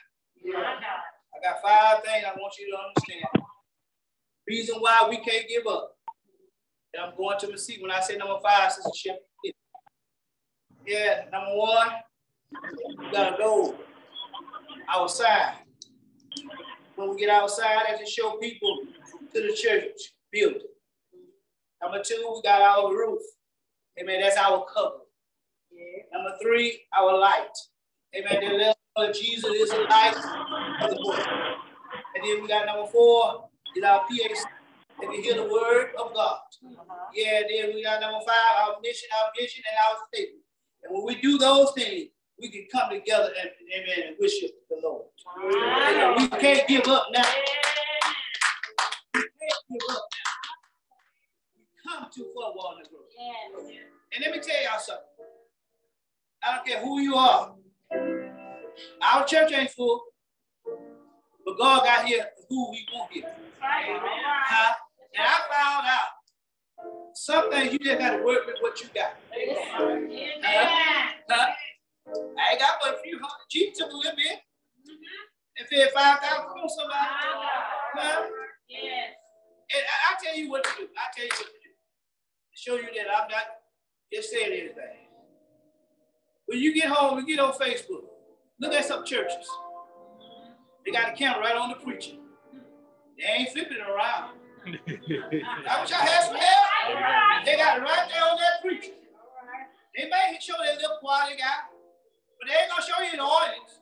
I 0.55 1.43
got 1.43 1.63
five 1.63 2.05
things 2.05 2.25
I 2.25 2.39
want 2.39 2.55
you 2.59 2.71
to 2.71 2.79
understand. 2.79 3.47
Reason 4.49 4.77
why 4.79 5.07
we 5.09 5.17
can't 5.17 5.49
give 5.49 5.67
up. 5.67 5.97
And 6.95 7.03
I'm 7.03 7.17
going 7.17 7.39
to 7.41 7.47
the 7.49 7.59
seat 7.59 7.83
when 7.83 7.91
I 7.91 8.01
say 8.01 8.17
number 8.17 8.39
five, 8.43 8.73
Sister 8.73 8.91
Chip. 8.95 9.26
Yeah, 10.87 11.25
number 11.33 11.57
one, 11.57 11.89
we 12.99 13.11
gotta 13.11 13.37
go 13.37 13.75
outside. 14.89 15.55
When 16.95 17.11
we 17.11 17.17
get 17.17 17.29
outside, 17.29 17.87
that's 17.89 18.01
to 18.01 18.07
show 18.07 18.37
people 18.39 18.83
to 19.35 19.43
the 19.43 19.53
church 19.53 20.15
building. 20.31 20.61
Number 21.83 22.03
two, 22.05 22.33
we 22.35 22.43
got 22.43 22.63
our 22.63 22.95
roof. 22.95 23.21
Amen. 24.01 24.21
That's 24.21 24.37
our 24.37 24.65
cover. 24.73 24.97
Yeah. 25.73 26.03
Number 26.13 26.37
three, 26.41 26.83
our 26.97 27.19
light. 27.19 27.57
Amen. 28.15 28.49
The 28.49 28.57
let 28.57 28.77
of 28.97 29.15
Jesus 29.15 29.51
is 29.51 29.71
the 29.71 29.87
light 29.91 30.17
of 30.83 30.91
the 30.91 31.03
world. 31.05 31.29
And 32.15 32.25
then 32.25 32.43
we 32.43 32.49
got 32.49 32.67
number 32.67 32.87
four, 32.91 33.49
is 33.77 33.85
our 33.85 34.05
PAC. 34.09 34.53
And 35.03 35.11
we 35.11 35.21
hear 35.21 35.35
the 35.35 35.49
word 35.49 35.91
of 36.01 36.15
God. 36.15 36.39
Uh-huh. 36.65 36.95
Yeah, 37.13 37.43
then 37.49 37.75
we 37.75 37.83
got 37.83 38.01
number 38.01 38.21
five, 38.27 38.69
our 38.69 38.77
mission, 38.83 39.09
our 39.21 39.31
vision, 39.39 39.63
and 39.69 39.77
our 39.85 40.07
statement. 40.09 40.46
And 40.87 40.97
when 40.97 41.05
we 41.05 41.21
do 41.21 41.39
those 41.39 41.73
things, 41.73 42.11
we 42.39 42.51
can 42.51 42.67
come 42.71 42.91
together 42.91 43.31
and 43.41 43.51
amen 43.75 44.09
and 44.09 44.17
worship 44.21 44.51
the 44.69 44.77
Lord. 44.83 45.07
Amen. 45.43 46.15
We 46.19 46.29
can't 46.39 46.69
give 46.69 46.87
up 46.87 47.07
now. 47.13 47.25
We 49.15 49.21
can't 49.21 49.63
give 49.71 49.81
up 49.91 50.05
now. 50.13 50.33
We 51.57 51.65
come 51.91 52.11
too 52.15 52.31
far 52.35 52.51
on 52.51 52.83
the 52.83 52.89
road. 52.91 53.73
And 54.13 54.25
let 54.25 54.33
me 54.33 54.41
tell 54.41 54.63
y'all 54.63 54.79
something. 54.79 55.05
I 56.43 56.57
don't 56.57 56.67
care 56.67 56.81
who 56.81 57.01
you 57.01 57.15
are. 57.17 57.55
Our 59.03 59.25
church 59.25 59.53
ain't 59.53 59.71
full, 59.71 60.03
but 61.45 61.59
God 61.59 61.85
got 61.85 62.05
here 62.05 62.27
who 62.49 62.73
He 62.73 62.87
want 62.95 63.13
here. 63.13 63.35
Huh? 63.61 64.75
And 65.17 65.27
I 65.27 65.39
found 65.51 65.87
out 65.89 66.16
some 67.17 67.51
things 67.51 67.73
you 67.73 67.79
just 67.79 67.99
got 67.99 68.17
to 68.17 68.23
work 68.23 68.47
with 68.47 68.57
what 68.61 68.79
you 68.81 68.89
got. 68.95 69.17
Huh? 71.29 71.47
I 72.09 72.53
ain't 72.53 72.61
got 72.61 72.79
but 72.83 72.95
a 72.95 72.99
few 73.03 73.17
hundred. 73.17 73.49
Cheap 73.49 73.75
took 73.75 73.91
a 73.91 73.97
little 73.97 74.13
bit. 74.17 74.39
And 75.59 75.67
fed 75.69 75.91
5,000 75.93 76.21
Come 76.21 76.59
on, 76.59 76.69
somebody. 76.69 76.99
Huh? 77.95 78.23
And 78.71 79.83
I, 79.83 80.13
I 80.13 80.25
tell 80.25 80.37
you 80.37 80.51
what 80.51 80.63
to 80.65 80.71
do. 80.79 80.89
I 80.97 81.09
tell 81.17 81.25
you 81.25 81.31
what 81.31 81.47
to 81.47 81.61
do. 81.65 81.73
To 81.73 82.57
show 82.57 82.75
you 82.77 82.83
that 82.83 83.11
I'm 83.11 83.29
not 83.29 83.45
just 84.13 84.31
saying 84.31 84.53
anything. 84.53 85.09
When 86.45 86.59
you 86.61 86.75
get 86.75 86.89
home 86.89 87.19
and 87.19 87.27
get 87.27 87.41
on 87.41 87.55
Facebook, 87.55 88.05
look 88.61 88.75
at 88.75 88.85
some 88.85 89.05
churches. 89.07 89.49
They 90.85 90.93
got 90.93 91.15
a 91.15 91.17
camera 91.17 91.41
right 91.41 91.57
on 91.57 91.71
the 91.71 91.77
preacher. 91.77 92.17
They 93.19 93.25
ain't 93.27 93.51
flipping 93.51 93.79
it 93.79 93.81
around. 93.81 94.37
I 94.67 95.81
wish 95.81 95.93
I 95.93 96.05
had 96.05 96.25
some 96.25 96.37
help. 96.37 96.76
They 97.45 97.57
got 97.57 97.81
right 97.83 98.09
there 98.11 98.25
on 98.25 98.37
that 98.39 98.63
preacher. 98.63 98.93
They 99.97 100.09
may 100.09 100.39
show 100.41 100.55
that 100.65 100.77
little 100.77 100.99
quiet 101.01 101.39
guy, 101.39 101.71
but 102.39 102.49
they 102.49 102.55
ain't 102.55 102.71
gonna 102.71 102.83
show 102.83 103.03
you 103.03 103.13
the 103.17 103.23
audience. 103.25 103.81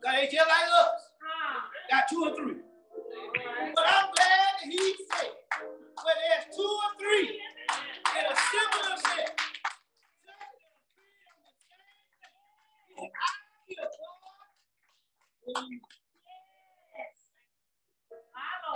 Because 0.00 0.16
they 0.16 0.26
just 0.36 0.48
like 0.48 0.70
us. 0.72 1.00
Got 1.90 2.04
two 2.10 2.24
or 2.24 2.36
three. 2.36 2.60
But 3.74 3.84
I'm 3.86 4.10
glad 4.14 4.50
that 4.62 4.70
he 4.70 4.94
said, 5.12 5.30
when 5.60 6.16
there's 6.22 6.56
two 6.56 6.62
or 6.62 6.90
three 6.98 7.28
in 7.30 8.24
a 8.26 8.36
similar 8.36 8.96
set, 8.98 9.40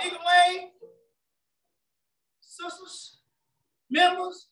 Either 0.00 0.16
way, 0.18 0.70
sisters, 2.40 3.17
members, 3.90 4.48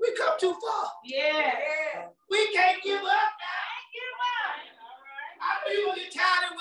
we 0.00 0.14
come 0.16 0.34
too 0.38 0.54
far. 0.54 0.90
Yeah. 1.04 2.08
We 2.30 2.52
can't 2.52 2.82
give 2.82 3.00
up 3.00 3.04
now. 3.04 3.64
I 5.40 5.68
know 5.68 5.72
you're 5.74 5.86
gonna 5.86 6.00
get 6.00 6.14
tired 6.14 6.50
and 6.50 6.56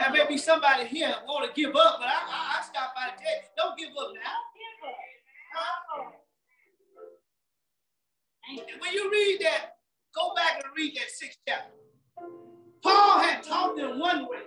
There 0.00 0.12
may 0.12 0.26
be 0.28 0.38
somebody 0.38 0.86
here 0.86 1.08
that 1.08 1.26
want 1.26 1.46
to 1.46 1.60
give 1.60 1.74
up, 1.74 1.96
but 1.98 2.06
I, 2.08 2.18
I, 2.28 2.58
I 2.58 2.62
stop 2.62 2.94
by 2.94 3.10
to 3.10 3.16
tell 3.16 3.34
you, 3.34 3.42
don't 3.56 3.78
give 3.78 3.90
up 3.90 4.12
now. 4.14 4.20
Huh? 5.54 6.10
And 8.48 8.60
when 8.80 8.92
you 8.92 9.10
read 9.10 9.40
that, 9.42 9.76
go 10.14 10.34
back 10.34 10.62
and 10.62 10.72
read 10.76 10.94
that 10.96 11.10
sixth 11.10 11.38
chapter. 11.48 11.72
Paul 12.82 13.18
had 13.18 13.42
taught 13.42 13.76
them 13.76 13.98
one 13.98 14.28
way. 14.28 14.38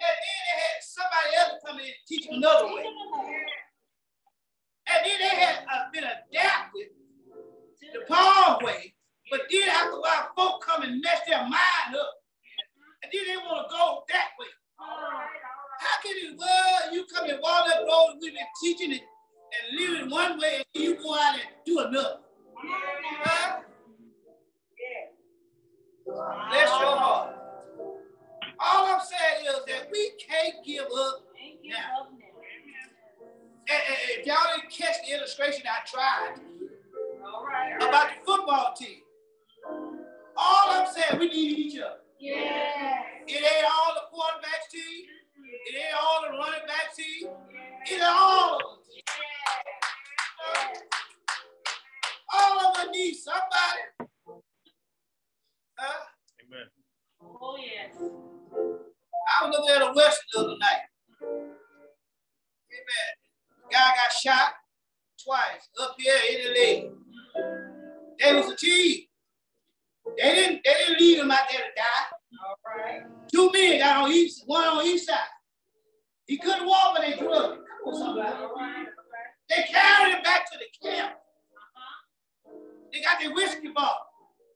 And 0.00 0.16
then 0.20 0.40
they 0.44 0.60
had 0.60 0.82
somebody 0.82 1.36
else 1.38 1.62
come 1.64 1.78
in 1.78 1.86
and 1.86 1.94
teach 2.06 2.26
them 2.26 2.36
another 2.36 2.66
way. 2.66 2.84
And 4.86 5.06
then 5.06 5.18
they 5.18 5.36
had 5.36 5.64
uh, 5.72 5.90
been 5.92 6.04
adapted 6.04 6.88
to 7.80 7.98
the 7.98 8.04
Paul 8.06 8.60
way. 8.62 8.94
But 9.30 9.42
then 9.50 9.68
after 9.70 9.96
a 9.96 10.00
while, 10.00 10.30
folk 10.36 10.62
come 10.62 10.82
and 10.82 11.00
mess 11.00 11.20
their 11.26 11.40
mind 11.40 11.96
up. 11.98 12.23
And 13.04 13.12
then 13.12 13.26
they 13.26 13.36
want 13.36 13.68
to 13.68 13.76
go 13.76 14.02
that 14.08 14.28
way. 14.40 14.46
How 14.78 16.00
can 16.02 16.14
it, 16.16 16.38
well, 16.38 16.94
you 16.94 17.04
come 17.12 17.28
and 17.28 17.38
walk 17.42 17.66
that 17.68 17.80
road 17.80 18.12
and 18.12 18.20
we've 18.22 18.32
been 18.32 18.42
teaching 18.62 18.92
it 18.92 19.02
and 19.02 19.78
living 19.78 20.10
one 20.10 20.38
way 20.40 20.64
and 20.74 20.84
you 20.84 20.96
go 20.96 21.14
out 21.14 21.34
and 21.34 21.42
do 21.66 21.80
another? 21.80 22.20
Huh? 22.56 23.60
Bless 26.06 26.68
your 26.80 26.96
heart. 26.96 27.36
All 28.58 28.86
I'm 28.86 29.00
saying 29.00 29.46
is 29.48 29.64
that 29.66 29.90
we 29.92 30.12
can't 30.26 30.64
give 30.64 30.84
up 30.84 31.24
now. 31.64 32.08
If 33.66 34.26
y'all 34.26 34.36
didn't 34.56 34.72
catch 34.72 34.96
the 35.06 35.16
illustration 35.16 35.64
I 35.66 35.84
tried 35.86 36.36
about 37.76 38.08
the 38.08 38.24
football 38.24 38.74
team, 38.78 39.00
all 40.36 40.70
I'm 40.70 40.86
saying, 40.86 41.20
we 41.20 41.28
need 41.28 41.58
each 41.58 41.78
other. 41.78 41.96
It 42.26 43.42
ain't 43.42 43.66
all 43.66 43.94
the 43.94 44.16
quarterbacks 44.16 44.70
team. 44.72 45.04
It 45.66 45.76
ain't 45.76 45.94
all 46.02 46.22
the 46.22 46.30
running 46.38 46.66
back 46.66 46.94
team. 46.96 47.28
It's 47.86 48.04
all 48.04 48.56
of 48.56 48.62
us. 48.62 48.84
All 52.32 52.60
of 52.60 52.76
us 52.76 52.86
need 52.92 53.14
somebody. 53.14 54.40
Huh? 55.76 56.04
Amen. 56.46 56.66
Oh, 57.22 57.58
yes. 57.58 57.94
I 59.42 59.46
was 59.46 59.94
West 59.94 60.22
the 60.32 60.40
other 60.40 60.56
night. 60.58 60.82
Amen. 62.72 63.10
The 63.62 63.72
guy 63.72 63.88
got 63.90 64.12
shot 64.12 64.52
twice 65.22 65.68
up 65.80 65.94
here 65.98 66.14
in 66.30 66.42
the 66.44 66.60
leg. 66.60 66.90
They 68.18 68.34
was 68.34 68.50
a 68.50 68.56
team. 68.56 69.04
They 70.16 70.34
didn't, 70.34 70.60
they 70.64 70.74
didn't 70.74 71.00
leave 71.00 71.18
him 71.18 71.30
out 71.30 71.48
there 71.50 71.60
to 71.60 71.72
die. 71.76 72.06
All 72.46 72.56
right. 72.76 73.02
Two 73.32 73.50
men 73.52 73.78
got 73.78 74.04
on 74.04 74.12
each, 74.12 74.32
one 74.46 74.64
on 74.64 74.86
each 74.86 75.04
side. 75.04 75.18
He 76.26 76.38
couldn't 76.38 76.66
walk, 76.66 76.96
but 76.96 77.02
they 77.02 77.16
drugged 77.16 77.58
him. 77.58 77.64
Come 77.84 77.94
on, 77.94 77.98
somebody. 77.98 78.32
All 78.32 78.54
right. 78.54 78.86
They 79.48 79.64
carried 79.70 80.14
him 80.14 80.22
back 80.22 80.50
to 80.50 80.58
the 80.58 80.88
camp. 80.88 81.12
Uh-huh. 81.12 82.52
They 82.92 83.00
got 83.00 83.20
their 83.20 83.34
whiskey 83.34 83.68
bottle. 83.74 84.06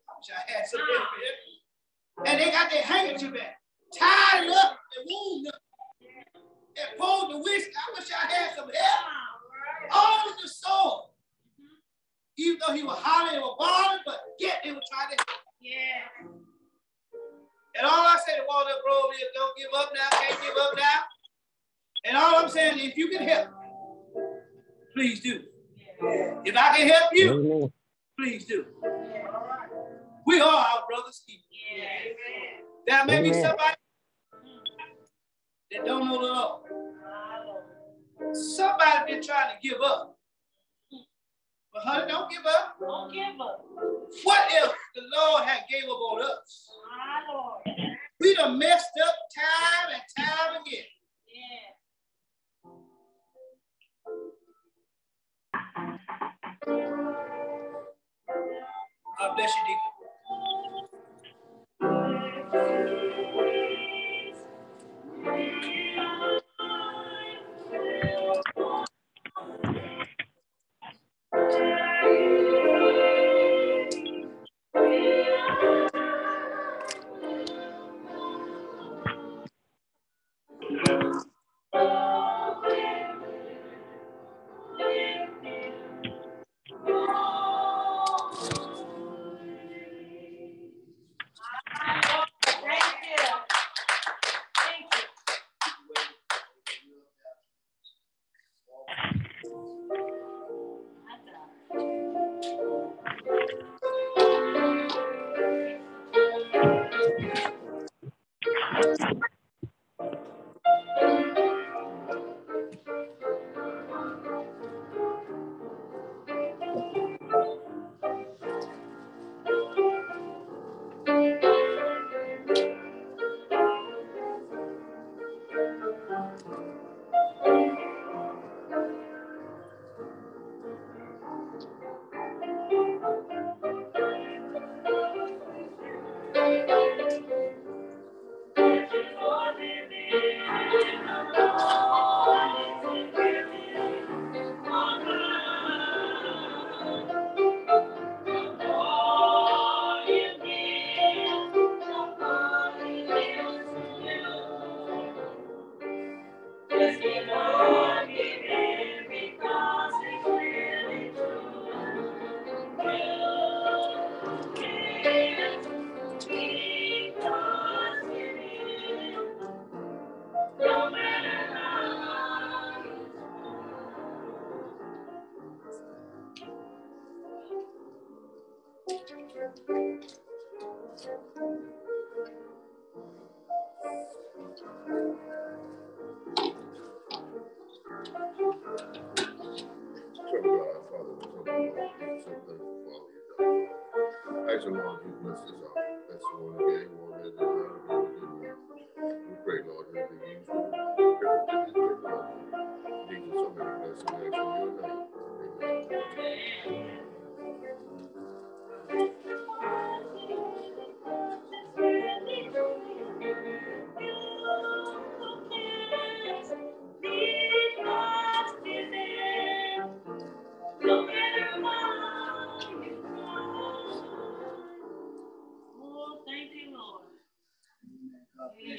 I 0.09 0.13
wish 0.19 0.31
I 0.33 0.53
had 0.53 0.67
some 0.67 0.81
here. 0.81 2.27
And 2.27 2.41
they 2.41 2.51
got 2.51 2.71
their 2.71 2.83
handkerchief 2.83 3.33
back, 3.33 3.61
tied 3.97 4.45
it 4.45 4.51
up 4.51 4.79
and 4.97 5.07
wound 5.09 5.49
up. 5.49 5.61
And 6.01 6.99
pulled 6.99 7.33
the 7.33 7.39
whiskey. 7.39 7.73
I 7.75 7.99
wish 7.99 8.09
I 8.13 8.33
had 8.33 8.57
some 8.57 8.71
help. 8.71 9.93
On 9.93 10.33
the 10.43 10.49
sword. 10.49 11.11
Even 12.39 12.59
though 12.67 12.73
he 12.73 12.83
was 12.85 12.99
hollering 13.01 13.43
or 13.43 13.57
bawling, 13.59 13.99
but 14.07 14.21
yet 14.39 14.61
they 14.63 14.71
were 14.71 14.81
trying 14.91 15.17
to. 15.17 15.25
Yeah. 15.61 15.75
And 17.77 17.87
all 17.87 18.07
I 18.07 18.17
say 18.25 18.37
to 18.37 18.43
Walnut 18.49 18.75
Grove 18.85 19.11
is 19.15 19.25
don't 19.35 19.57
give 19.57 19.69
up 19.77 19.91
now, 19.95 20.09
can't 20.19 20.41
give 20.41 20.55
up 20.61 20.77
now. 20.77 21.01
And 22.05 22.17
all 22.17 22.37
I'm 22.37 22.49
saying 22.49 22.79
is 22.79 22.91
if 22.91 22.97
you 22.97 23.09
can 23.09 23.27
help, 23.27 23.49
please 24.95 25.21
do. 25.21 25.43
If 26.01 26.57
I 26.57 26.77
can 26.77 26.89
help 26.89 27.11
you, 27.13 27.73
please 28.19 28.47
do. 28.47 28.67
Yeah. 28.83 29.27
All 29.35 29.47
right. 29.49 29.69
We 30.27 30.41
are 30.41 30.49
our 30.49 30.85
brother's 30.89 31.23
keeper. 31.27 31.43
Yeah. 31.51 31.85
Amen. 32.05 32.65
There 32.87 33.05
may 33.05 33.23
be 33.23 33.33
somebody 33.35 33.75
that 35.73 35.85
don't 35.85 36.07
know 36.07 36.21
the 36.21 36.33
Lord. 36.33 36.63
Lord. 38.21 38.37
Somebody 38.37 39.13
been 39.13 39.23
trying 39.23 39.57
to 39.57 39.69
give 39.69 39.81
up. 39.81 40.18
But 41.85 41.93
honey, 41.93 42.11
don't 42.13 42.31
give 42.31 42.45
up. 42.45 42.77
Don't 42.81 43.13
give 43.13 43.41
up. 43.41 43.65
What 44.25 44.49
if 44.51 44.73
the 44.97 45.03
Lord 45.17 45.45
had 45.45 45.61
gave 45.71 45.85
up 45.85 45.91
on 45.91 46.23
us? 46.23 46.69
My 46.99 47.33
Lord. 47.33 47.63
We 48.21 48.35
done 48.35 48.59
messed 48.59 48.91
up 49.07 49.15
time 49.37 49.95
and 49.95 50.03
time 50.27 50.61
again. 50.63 50.85
Yeah. 51.29 51.71
God 59.21 59.37
bless 59.37 59.51
you, 59.55 59.63
Deacon. 59.63 59.98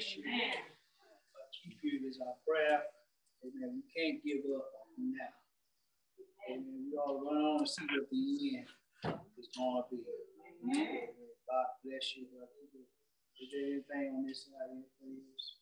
Bless 0.00 0.16
you. 0.16 0.24
Amen. 0.24 0.64
Keep 1.60 1.76
you 1.84 2.08
is 2.08 2.16
our 2.24 2.40
prayer. 2.48 2.80
Amen. 3.44 3.76
We 3.76 3.84
can't 3.92 4.16
give 4.24 4.48
up 4.56 4.64
now. 4.96 5.36
Amen. 6.48 6.88
We 6.88 6.96
all 6.96 7.20
run 7.20 7.36
on 7.36 7.60
and 7.60 7.68
see 7.68 7.84
what 7.84 8.08
the 8.08 8.24
end 8.56 8.68
is 9.36 9.48
going 9.52 9.76
to 9.76 9.84
be. 9.92 10.00
Amen. 10.00 11.12
God 11.44 11.68
bless 11.84 12.16
you. 12.16 12.32
Uh, 12.32 12.48
Is 13.44 13.48
there 13.52 13.76
anything 13.76 14.16
on 14.16 14.24
this 14.24 14.48
side? 14.48 14.72
Anything 14.72 15.20
else? 15.20 15.60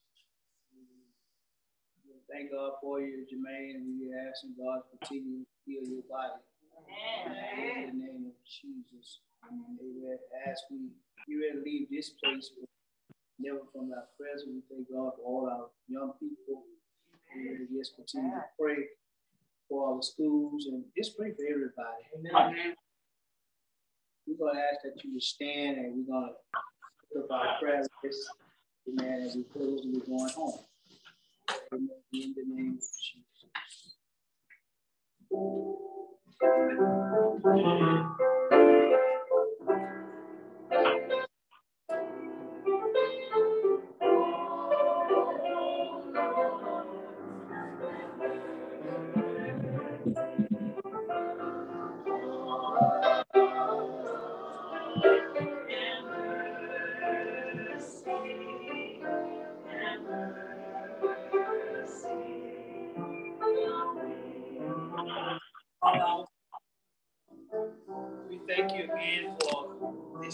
Thank 2.31 2.53
God 2.53 2.79
for 2.85 3.01
you, 3.01 3.27
Jermaine, 3.27 3.81
and 3.83 3.99
we 3.99 4.13
ask 4.15 4.45
him 4.45 4.55
God 4.55 4.85
to 4.87 4.95
continue 5.03 5.43
to 5.43 5.51
heal 5.67 5.83
your 5.83 6.05
body. 6.07 6.39
Amen. 6.79 7.91
In 7.91 7.99
the 7.99 8.05
name 8.07 8.25
of 8.31 8.37
Jesus. 8.47 9.19
Amen. 9.43 9.75
As 10.47 10.61
we 10.71 10.95
get 11.27 11.41
ready 11.41 11.59
to 11.59 11.65
leave 11.65 11.87
this 11.91 12.13
place, 12.23 12.53
but 12.55 12.69
never 13.39 13.61
from 13.73 13.93
our 13.93 14.05
presence, 14.19 14.49
we 14.49 14.61
thank 14.69 14.91
God 14.91 15.13
for 15.17 15.25
all 15.25 15.49
our 15.49 15.69
young 15.89 16.13
people. 16.21 16.65
We 17.35 17.67
just 17.79 17.95
continue 17.97 18.31
to 18.31 18.45
pray 18.59 18.87
for 19.69 19.95
our 19.95 20.03
schools 20.03 20.67
and 20.67 20.85
just 20.97 21.17
pray 21.17 21.33
for 21.33 21.45
everybody. 21.49 22.05
Amen. 22.17 22.75
We're 24.27 24.47
gonna 24.47 24.61
ask 24.61 24.83
that 24.85 25.03
you 25.05 25.13
would 25.15 25.23
stand 25.23 25.79
and 25.79 25.95
we're 25.97 26.13
gonna 26.13 26.33
put 27.13 27.25
up 27.25 27.31
our 27.31 27.59
prayer 27.61 27.83
list. 28.05 28.29
Amen. 28.89 29.23
And 29.23 29.35
we 29.37 29.43
close 29.45 29.85
and 29.85 29.95
we're 29.95 30.17
going 30.17 30.33
home. 30.33 30.59
Amen. 31.73 31.89
In 32.13 32.35
the 32.35 32.45
name 32.47 32.79
of 32.79 32.81
Jesus. 32.81 33.95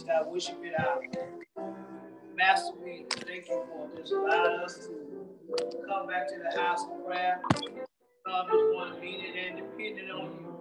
This 0.04 0.08
that 0.08 0.30
worship 0.30 0.58
it 0.62 0.78
out. 0.78 1.02
Master, 2.36 2.72
we 2.82 3.06
thank 3.10 3.48
you 3.48 3.62
for 3.68 4.00
just 4.00 4.12
allowing 4.12 4.60
us 4.60 4.88
to 4.88 5.78
come 5.88 6.06
back 6.06 6.28
to 6.28 6.34
the 6.42 6.60
house 6.60 6.84
of 6.84 7.06
prayer. 7.06 7.40
Come 8.26 8.46
as 8.46 8.74
one 8.74 9.00
needed 9.00 9.36
and 9.36 9.56
dependent 9.58 10.10
on 10.10 10.32
you. 10.32 10.56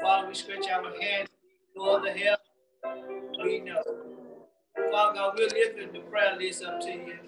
Father, 0.00 0.28
we 0.28 0.34
stretch 0.34 0.68
out 0.68 0.84
our 0.84 1.00
hands, 1.00 1.28
Lord, 1.76 2.04
the 2.04 2.12
help 2.12 2.40
we 3.42 3.60
know. 3.60 3.82
Father 4.90 5.14
God, 5.14 5.34
we're 5.38 5.48
lifting 5.48 5.92
the 5.92 6.00
prayer 6.10 6.36
list 6.38 6.64
up 6.64 6.80
to 6.80 6.90
you. 6.90 7.18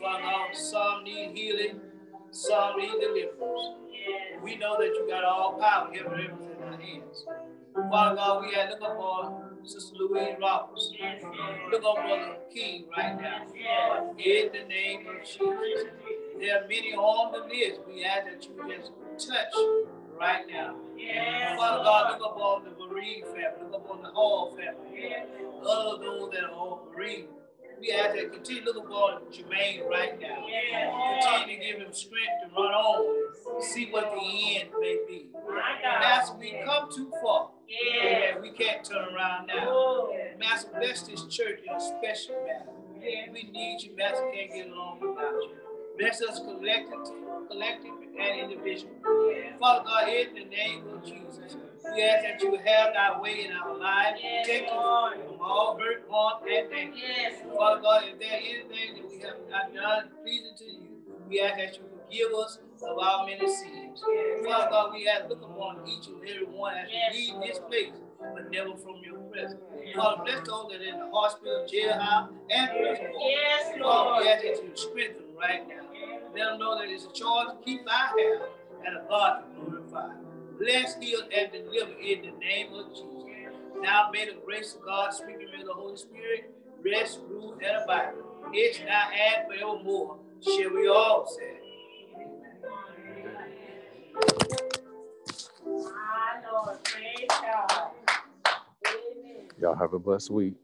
Father 0.00 0.22
God, 0.22 0.56
some 0.56 1.04
need 1.04 1.36
healing, 1.36 1.80
some 2.30 2.78
need 2.78 2.92
deliverance. 3.00 3.70
We 4.42 4.56
know 4.56 4.76
that 4.78 4.86
you 4.86 5.06
got 5.08 5.24
all 5.24 5.58
power, 5.58 5.92
heaven 5.92 6.12
earth 6.12 6.58
in 6.58 6.64
our 6.64 6.80
hands. 6.80 7.24
Father 7.90 8.16
God, 8.16 8.42
we 8.46 8.54
had 8.54 8.70
look 8.70 8.82
up 8.82 8.98
on 8.98 9.37
Sister 9.68 9.96
Louise 9.96 10.36
Roberts. 10.40 10.92
Look 11.70 11.82
up 11.84 11.98
on 11.98 12.20
the 12.20 12.54
King 12.54 12.86
right 12.96 13.20
now. 13.20 13.46
In 14.18 14.48
the 14.52 14.64
name 14.68 15.06
of 15.08 15.24
Jesus. 15.24 15.92
There 16.40 16.56
are 16.56 16.68
many 16.68 16.94
on 16.94 17.32
the 17.32 17.46
list. 17.46 17.80
We 17.86 18.04
ask 18.04 18.26
that 18.26 18.44
you 18.44 18.50
just 18.68 18.92
touch 19.28 19.54
right 20.18 20.46
now. 20.48 20.76
Father 21.56 21.84
God, 21.84 22.18
look 22.18 22.30
up 22.30 22.36
on 22.36 22.64
the 22.64 22.70
bereaved 22.70 23.26
family. 23.26 23.70
Look 23.70 23.74
up 23.74 23.90
on 23.90 24.02
the 24.02 24.10
Hall 24.10 24.56
family. 24.56 25.14
All 25.64 25.94
of 25.94 26.00
those 26.00 26.30
that 26.32 26.44
are 26.44 26.52
all 26.52 26.88
bereaved. 26.90 27.28
We 27.80 27.92
ask 27.92 28.16
that 28.16 28.32
continue 28.32 28.64
to 28.64 28.72
look 28.72 28.86
upon 28.86 29.22
Jermaine 29.30 29.86
right 29.88 30.18
now. 30.20 30.44
Continue 31.20 31.58
to 31.58 31.64
give 31.64 31.76
him 31.78 31.92
strength 31.92 32.42
to 32.42 32.48
run 32.54 32.72
on, 32.74 33.62
see 33.62 33.88
what 33.90 34.10
the 34.10 34.56
end 34.56 34.70
may 34.80 34.98
be. 35.06 35.26
Master, 35.84 36.36
we 36.38 36.60
come 36.64 36.88
too 36.92 37.12
far. 37.22 37.50
And 37.68 38.40
we 38.42 38.50
can't 38.52 38.84
turn 38.84 39.14
around 39.14 39.46
now. 39.48 40.08
Master, 40.38 40.70
bless 40.78 41.02
this 41.02 41.24
church 41.24 41.60
in 41.68 41.74
a 41.74 41.80
special 41.80 42.34
manner. 42.46 42.72
Yeah. 43.00 43.32
We 43.32 43.50
need 43.52 43.82
you, 43.82 43.94
Master, 43.96 44.30
can't 44.32 44.50
get 44.52 44.68
along 44.68 45.00
without 45.00 45.34
you. 45.42 45.50
Bless 45.98 46.22
us 46.22 46.38
collectively, 46.38 47.12
collective 47.48 47.92
and 48.18 48.40
individual. 48.40 48.92
Father 49.58 49.84
God, 49.84 50.08
in 50.08 50.34
the 50.34 50.44
name 50.44 50.86
of 50.88 51.04
Jesus, 51.04 51.56
we 51.94 52.02
ask 52.02 52.24
that 52.24 52.40
you 52.40 52.56
have 52.56 52.94
thy 52.94 53.20
way 53.20 53.44
in 53.44 53.52
our 53.52 53.76
lives. 53.76 54.20
Take 54.44 54.64
us 54.70 55.14
from 55.26 55.40
all 55.40 55.78
hurt, 55.78 56.04
harm, 56.08 56.42
and 56.48 56.70
danger. 56.70 57.02
Father 57.56 57.82
God, 57.82 58.04
if 58.06 58.18
there 58.18 58.40
is 58.40 58.64
anything 58.70 59.02
that 59.02 59.10
we 59.10 59.18
have 59.20 59.36
not 59.50 59.74
done 59.74 60.10
pleasing 60.22 60.54
to 60.58 60.64
you, 60.64 60.88
we 61.28 61.40
ask 61.40 61.56
that 61.58 61.74
you 61.76 61.82
forgive 61.90 62.32
us 62.38 62.58
of 62.82 62.98
our 62.98 63.26
many 63.26 63.46
sins. 63.48 64.02
Father 64.44 64.70
God, 64.70 64.92
we 64.92 65.08
ask 65.08 65.28
look 65.28 65.42
upon 65.42 65.86
each 65.86 66.06
and 66.06 66.16
every 66.28 66.46
one 66.46 66.76
as 66.76 66.88
we 67.12 67.32
leave 67.32 67.40
this 67.42 67.58
place, 67.68 67.92
but 68.20 68.50
never 68.50 68.76
from 68.76 68.96
your 69.04 69.18
presence. 69.30 69.60
Father, 69.94 70.22
bless 70.24 70.46
those 70.46 70.70
that 70.70 70.80
are 70.80 70.84
in 70.84 70.98
the 70.98 71.10
hospital, 71.12 71.66
jailhouse, 71.70 72.28
and 72.50 72.70
prison. 72.70 73.12
Yes, 73.20 73.72
Lord. 73.80 74.22
we 74.22 74.28
ask 74.30 74.42
that 74.42 74.64
you 74.64 74.70
strengthen 74.74 75.34
right 75.38 75.66
now. 75.68 75.82
Let 76.34 76.50
them 76.50 76.58
know 76.58 76.78
that 76.78 76.88
it's 76.88 77.06
a 77.06 77.12
charge 77.12 77.48
to 77.48 77.64
keep 77.64 77.80
our 77.82 78.18
hair 78.18 78.40
and 78.86 78.96
a 78.96 79.04
God 79.08 79.42
to 79.42 79.70
glorify. 79.70 80.14
Bless, 80.58 80.96
heal, 80.96 81.20
and 81.36 81.52
deliver 81.52 81.92
in 82.00 82.22
the 82.22 82.32
name 82.38 82.72
of 82.74 82.90
Jesus. 82.90 83.54
Now 83.80 84.10
may 84.12 84.26
the 84.26 84.36
grace 84.44 84.74
of 84.74 84.84
God, 84.84 85.12
speaking 85.14 85.48
of 85.58 85.66
the 85.66 85.72
Holy 85.72 85.96
Spirit, 85.96 86.52
rest, 86.84 87.20
rule, 87.28 87.56
and 87.64 87.82
abide. 87.82 88.12
It's 88.52 88.80
now 88.80 89.08
and 89.10 89.46
forevermore. 89.46 90.18
Shall 90.40 90.70
we 90.74 90.88
all 90.88 91.26
say? 91.26 91.57
Y'all 99.60 99.74
have 99.74 99.92
a 99.92 99.98
blessed 99.98 100.30
week. 100.30 100.54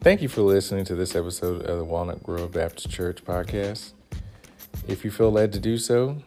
Thank 0.00 0.20
you 0.20 0.28
for 0.28 0.42
listening 0.42 0.84
to 0.86 0.96
this 0.96 1.14
episode 1.14 1.62
of 1.62 1.78
the 1.78 1.84
Walnut 1.84 2.22
Grove 2.24 2.50
Baptist 2.50 2.90
Church 2.90 3.24
podcast. 3.24 3.92
If 4.88 5.04
you 5.04 5.12
feel 5.12 5.30
led 5.30 5.52
to 5.52 5.60
do 5.60 5.78
so, 5.78 6.18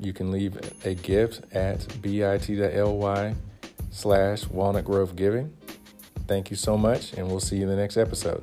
you 0.00 0.12
can 0.12 0.32
leave 0.32 0.58
a 0.84 0.94
gift 0.94 1.42
at 1.54 1.86
bit.ly 2.02 3.34
slash 3.92 4.46
walnut 4.48 4.84
grove 4.84 5.14
giving. 5.14 5.52
Thank 6.26 6.50
you 6.50 6.56
so 6.56 6.78
much, 6.78 7.12
and 7.14 7.28
we'll 7.28 7.40
see 7.40 7.56
you 7.56 7.62
in 7.62 7.68
the 7.68 7.76
next 7.76 7.96
episode. 7.96 8.42